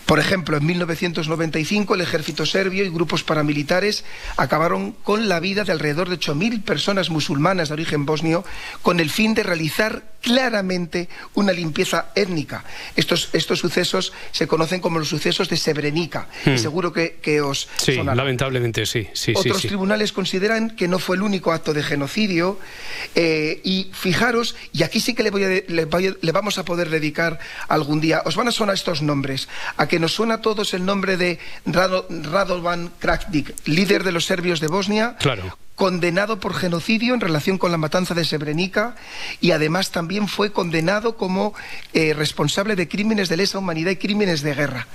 [0.06, 4.04] Por ejemplo, en 1995 el ejército serbio y grupos paramilitares
[4.36, 8.44] acabaron con la vida de alrededor de 8.000 personas musulmanas de origen bosnio
[8.82, 12.64] con el fin de realizar claramente una limpieza étnica.
[12.96, 16.28] Estos, estos sucesos se conocen como los sucesos de Srebrenica.
[16.46, 16.56] Hmm.
[16.56, 19.06] seguro que, os Sí, lamentablemente sí.
[19.12, 22.58] sí Otros tribunales consideran que no fue el único acto de genocidio
[23.14, 27.38] eh, y fijaros, y aquí sí que le, voy a, le, vamos a poder dedicar
[27.68, 30.84] algún día, os van a sonar estos nombres, a que nos suena a todos el
[30.84, 37.20] nombre de Radovan Krakdik, líder de los serbios de Bosnia, claro condenado por genocidio en
[37.20, 38.94] relación con la matanza de Srebrenica
[39.40, 41.52] y además también fue condenado como
[41.92, 44.86] eh, responsable de crímenes de lesa humanidad y crímenes de guerra.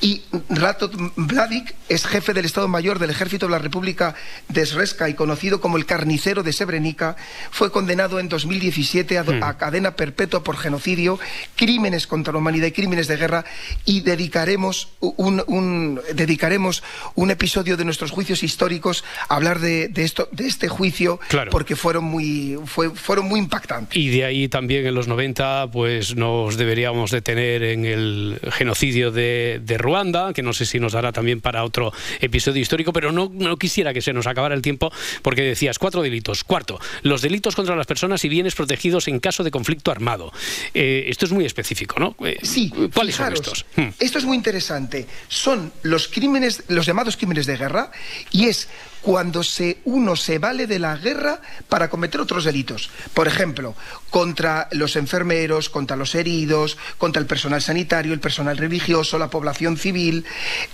[0.00, 4.14] Y Rato Mladic es jefe del Estado Mayor del Ejército de la República
[4.48, 7.16] de Sreska y conocido como el carnicero de Srebrenica,
[7.50, 9.42] fue condenado en 2017 hmm.
[9.44, 11.20] a, cadena perpetua por genocidio,
[11.54, 13.44] crímenes contra la humanidad y crímenes de guerra
[13.84, 16.82] y dedicaremos un, dedicaremos
[17.14, 21.76] un episodio de nuestros juicios históricos a hablar de, de esto de este juicio porque
[21.76, 23.96] fueron muy, fueron muy impactantes.
[23.96, 29.60] Y de ahí también en los 90 pues nos deberíamos detener en el genocidio de,
[29.78, 33.56] Ruanda, que no sé si nos dará también para otro episodio histórico, pero no, no
[33.56, 34.90] quisiera que se nos acabara el tiempo
[35.22, 36.44] porque decías cuatro delitos.
[36.44, 40.32] Cuarto, los delitos contra las personas y bienes protegidos en caso de conflicto armado.
[40.74, 42.16] Eh, esto es muy específico, ¿no?
[42.26, 42.72] Eh, sí.
[42.92, 43.66] ¿Cuáles son estos?
[43.76, 43.88] Hmm.
[43.98, 45.06] Esto es muy interesante.
[45.28, 47.90] Son los crímenes, los llamados crímenes de guerra
[48.30, 48.68] y es
[49.06, 52.90] cuando se, uno se vale de la guerra para cometer otros delitos.
[53.14, 53.76] Por ejemplo,
[54.16, 59.76] contra los enfermeros, contra los heridos, contra el personal sanitario, el personal religioso, la población
[59.76, 60.24] civil.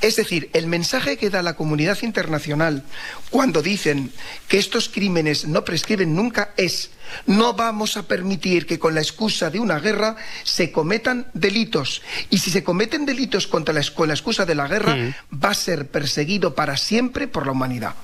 [0.00, 2.84] Es decir, el mensaje que da la comunidad internacional
[3.30, 4.12] cuando dicen
[4.46, 6.92] que estos crímenes no prescriben nunca es
[7.26, 12.02] no vamos a permitir que con la excusa de una guerra se cometan delitos.
[12.30, 15.14] Y si se cometen delitos contra la, con la excusa de la guerra, mm.
[15.42, 17.94] va a ser perseguido para siempre por la humanidad.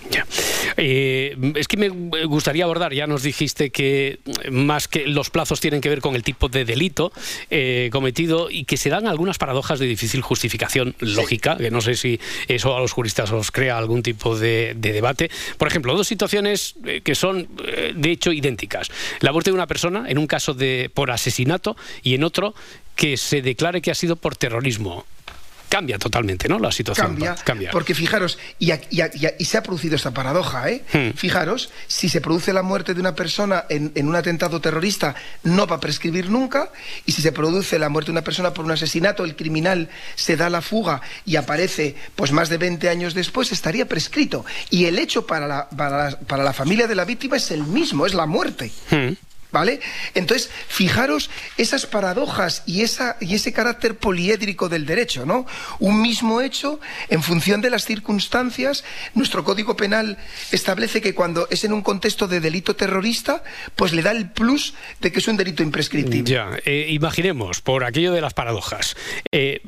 [0.76, 4.20] Eh, es que me gustaría abordar, ya nos dijiste que
[4.50, 7.12] más que los plazos tienen que ver con el tipo de delito
[7.50, 11.94] eh, cometido y que se dan algunas paradojas de difícil justificación lógica, que no sé
[11.94, 15.30] si eso a los juristas os crea algún tipo de debate.
[15.56, 17.48] Por ejemplo, dos situaciones eh, que son
[17.94, 18.90] de hecho idénticas.
[19.20, 22.54] La muerte de una persona en un caso de por asesinato y en otro
[22.96, 25.06] que se declare que ha sido por terrorismo
[25.68, 26.58] cambia totalmente, ¿no?
[26.58, 28.72] La situación cambia, Porque fijaros, y,
[29.44, 30.84] se ha producido esta paradoja, ¿eh?
[30.92, 31.10] Hmm.
[31.16, 35.76] Fijaros, si se produce la muerte de una persona en, un atentado terrorista, no va
[35.76, 36.70] a prescribir nunca,
[37.06, 40.36] y si se produce la muerte de una persona por un asesinato, el criminal se
[40.36, 44.44] da la fuga y aparece pues más de 20 años después, estaría prescrito.
[44.70, 48.14] Y el hecho para la, para la, familia de la víctima es el mismo, es
[48.14, 48.72] la muerte.
[48.90, 49.27] Hmm.
[49.50, 49.80] ¿Vale?
[50.14, 55.46] Entonces, fijaros esas paradojas y, esa, y ese carácter poliédrico del derecho, ¿no?
[55.78, 58.84] Un mismo hecho, en función de las circunstancias,
[59.14, 60.18] nuestro Código Penal
[60.52, 63.42] establece que cuando es en un contexto de delito terrorista,
[63.74, 66.30] pues le da el plus de que es un delito imprescriptible.
[66.30, 68.96] Ya, eh, imaginemos, por aquello de las paradojas,
[69.32, 69.62] eh,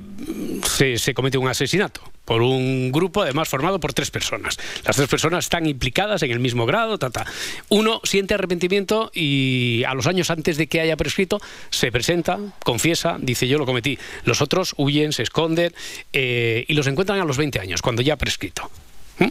[0.96, 4.56] se comete un asesinato por un grupo además formado por tres personas.
[4.84, 7.26] Las tres personas están implicadas en el mismo grado, ta,
[7.70, 13.16] Uno siente arrepentimiento y a los años antes de que haya prescrito se presenta, confiesa,
[13.20, 13.98] dice yo lo cometí.
[14.24, 15.72] Los otros huyen, se esconden
[16.12, 18.70] eh, y los encuentran a los 20 años, cuando ya ha prescrito.
[19.18, 19.26] ¿Mm?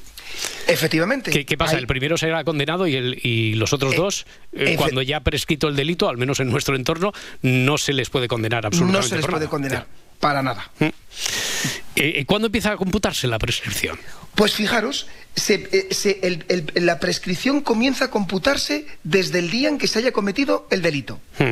[0.68, 1.46] Efectivamente.
[1.46, 1.78] ¿Qué, pasa?
[1.78, 5.22] El primero será condenado y, el, y los otros eh, dos, eh, cuando ya ha
[5.22, 9.02] prescrito el delito, al menos en nuestro entorno, no se les puede condenar absolutamente.
[9.02, 9.88] No se les puede condenar.
[10.20, 10.70] Para nada.
[10.80, 10.88] ¿Mm?
[12.26, 14.00] ¿Cuándo empieza a computarse la prescripción?
[14.36, 15.08] Pues fijaros,
[16.76, 21.20] la prescripción comienza a computarse desde el día en que se haya cometido el delito,
[21.40, 21.52] ¿Mm?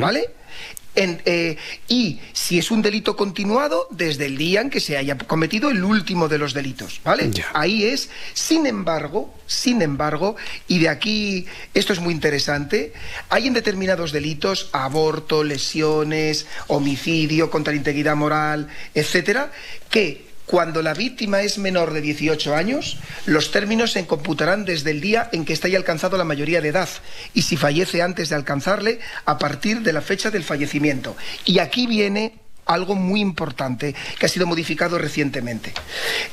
[1.00, 5.70] Eh, y si es un delito continuado, desde el día en que se haya cometido
[5.70, 7.30] el último de los delitos, ¿vale?
[7.54, 10.36] Ahí es, sin embargo, sin embargo,
[10.68, 11.46] y de aquí
[11.76, 12.94] esto es muy interesante,
[13.30, 19.52] hay en determinados delitos, aborto, lesiones, homicidio, contra la integridad moral, etcétera,
[19.92, 25.02] que cuando la víctima es menor de 18 años, los términos se computarán desde el
[25.02, 26.90] día en que esté alcanzado la mayoría de edad
[27.34, 31.16] y si fallece antes de alcanzarle, a partir de la fecha del fallecimiento.
[31.44, 35.74] Y aquí viene algo muy importante que ha sido modificado recientemente.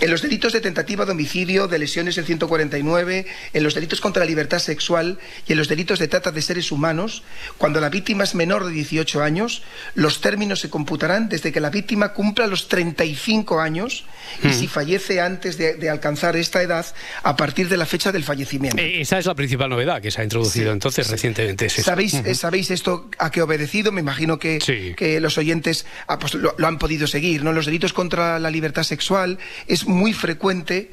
[0.00, 4.20] En los delitos de tentativa de homicidio, de lesiones en 149, en los delitos contra
[4.20, 7.22] la libertad sexual y en los delitos de trata de seres humanos,
[7.58, 9.62] cuando la víctima es menor de 18 años,
[9.94, 14.04] los términos se computarán desde que la víctima cumpla los 35 años
[14.42, 16.86] y si fallece antes de, alcanzar esta edad,
[17.22, 18.78] a partir de la fecha del fallecimiento.
[18.78, 21.68] Eh, esa es la principal novedad que se ha introducido entonces recientemente.
[21.68, 23.92] ¿Sabéis, ¿Sabéis esto a qué obedecido?
[23.92, 24.58] Me imagino que,
[24.96, 25.86] que los oyentes
[26.24, 27.44] pues lo, han podido seguir.
[27.44, 27.52] ¿no?
[27.52, 30.90] Los delitos contra la libertad sexual es muy frecuente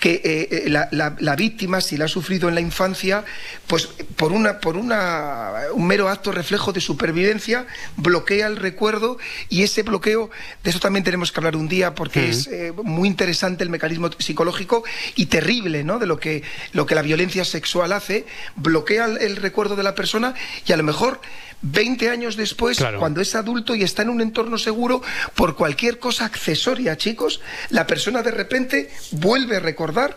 [0.00, 3.24] que eh, eh, la, víctima, si la ha sufrido en la infancia,
[3.68, 7.64] pues por, una, por una, un mero acto reflejo de supervivencia,
[7.96, 9.18] bloquea el recuerdo
[9.48, 10.30] y ese bloqueo,
[10.64, 14.10] de eso también tenemos que hablar un día porque es eh, muy interesante el mecanismo
[14.18, 14.82] psicológico
[15.14, 16.00] y terrible ¿no?
[16.00, 18.26] de lo que, lo que la violencia sexual hace,
[18.56, 20.34] bloquea el recuerdo de la persona
[20.66, 21.20] y a lo mejor
[21.62, 25.02] 20 años después, cuando es adulto y está en un entorno seguro,
[25.34, 27.40] por cualquier cosa accesoria, chicos,
[27.70, 30.16] la persona de repente vuelve a recordar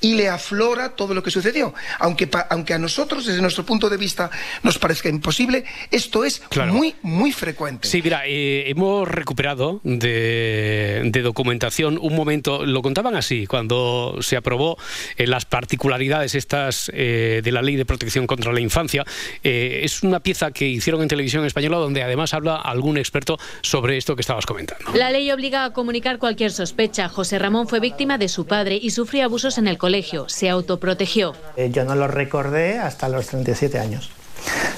[0.00, 1.74] y le aflora todo lo que sucedió.
[1.98, 4.30] Aunque, aunque a nosotros, desde nuestro punto de vista,
[4.62, 7.88] nos parezca imposible, esto es muy, muy frecuente.
[7.88, 14.76] Sí, mira, eh, hemos recuperado de, documentación un momento, lo contaban así, cuando se aprobó
[15.16, 19.04] eh, las particularidades estas eh, de la Ley de Protección contra la Infancia.
[19.42, 24.14] es una pieza que hicieron en televisión española donde además habla algún experto sobre esto
[24.14, 24.92] que estabas comentando.
[24.94, 27.08] La ley obliga a comunicar cualquier sospecha.
[27.08, 29.95] José Ramón fue víctima de su padre y sufrió abusos en el colegio.
[30.28, 31.34] Se autoprotegió.
[31.56, 34.10] Eh, yo no lo recordé hasta los 37 años.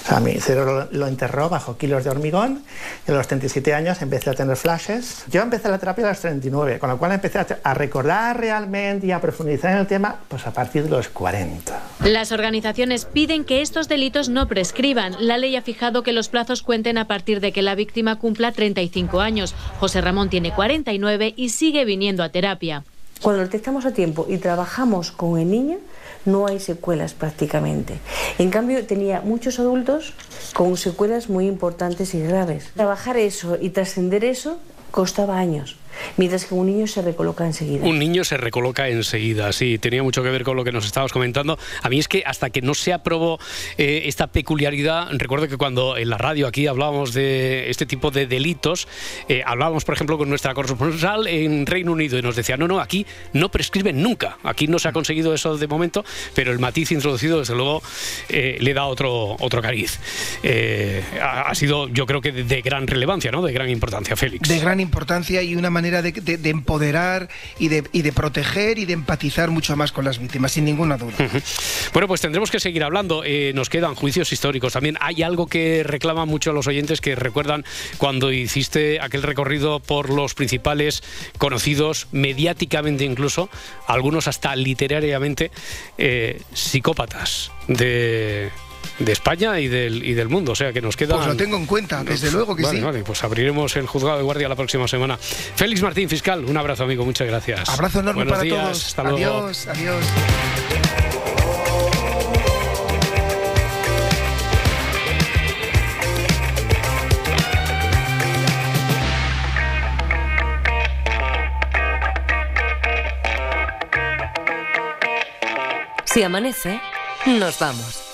[0.05, 2.63] O sea, mi cerebro lo, enterró bajo kilos de hormigón
[3.07, 5.25] y a los 37 años empecé a tener flashes.
[5.31, 9.13] Yo empecé la terapia a los 39, con lo cual empecé a, recordar realmente y
[9.13, 11.79] a profundizar en el tema pues a partir de los 40.
[12.05, 15.15] Las organizaciones piden que estos delitos no prescriban.
[15.21, 18.53] La ley ha fijado que los plazos cuenten a partir de que la víctima cumpla
[18.53, 19.55] 35 años.
[19.79, 22.85] José Ramón tiene 49 y sigue viniendo a terapia.
[23.23, 25.79] Cuando detectamos a tiempo y trabajamos con el niño,
[26.25, 27.99] no hay secuelas prácticamente.
[28.39, 30.15] En cambio, tenía muchos adultos
[30.55, 32.71] con secuelas muy importantes y graves.
[32.75, 34.59] Trabajar eso y trascender eso
[34.91, 35.77] costaba años.
[36.17, 37.85] Mientras que un niño se recoloca enseguida.
[37.85, 41.13] Un niño se recoloca enseguida, sí, tenía mucho que ver con lo que nos estabas
[41.13, 41.59] comentando.
[41.83, 43.39] A mí es que hasta que no se aprobó
[43.77, 48.27] eh, esta peculiaridad, recuerdo que cuando en la radio aquí hablábamos de este tipo de
[48.27, 48.89] delitos,
[49.29, 52.81] eh, hablábamos, por ejemplo, con nuestra corresponsal en Reino Unido y nos decía, no, no,
[52.81, 56.93] aquí no prescriben nunca, aquí no se ha conseguido eso de momento, pero el matiz
[56.93, 57.83] introducido, desde luego,
[58.29, 59.99] eh, le da otro, otro cariz.
[61.23, 63.43] Ha, sido, yo creo que de, de gran relevancia, ¿no?
[63.43, 64.49] De gran importancia, Félix.
[64.49, 67.29] De gran importancia y una manera de, empoderar
[67.59, 71.15] y de, proteger y de empatizar mucho más con las víctimas, sin ninguna duda.
[71.93, 73.23] Bueno, pues tendremos que seguir hablando.
[73.25, 74.73] Eh, nos quedan juicios históricos.
[74.73, 77.65] También hay algo que reclaman mucho los oyentes que recuerdan
[77.99, 81.03] cuando hiciste aquel recorrido por los principales
[81.39, 83.49] conocidos, mediáticamente incluso,
[83.87, 85.51] algunos hasta literariamente,
[85.97, 88.51] eh, psicópatas de
[88.99, 90.53] de España y del, y del mundo.
[90.53, 91.17] O sea que nos queda.
[91.17, 92.81] Pues lo tengo en cuenta, desde luego que sí.
[92.81, 95.17] Vale, pues abriremos el juzgado de guardia la próxima semana.
[95.19, 97.69] Félix Martín, fiscal, un abrazo, amigo, muchas gracias.
[97.69, 98.87] Abrazo enorme para todos.
[98.87, 100.05] Hasta adiós, adiós.
[116.05, 116.81] Si amanece,
[117.27, 118.08] nos vamos.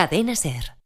[0.00, 0.79] Cadena Ser.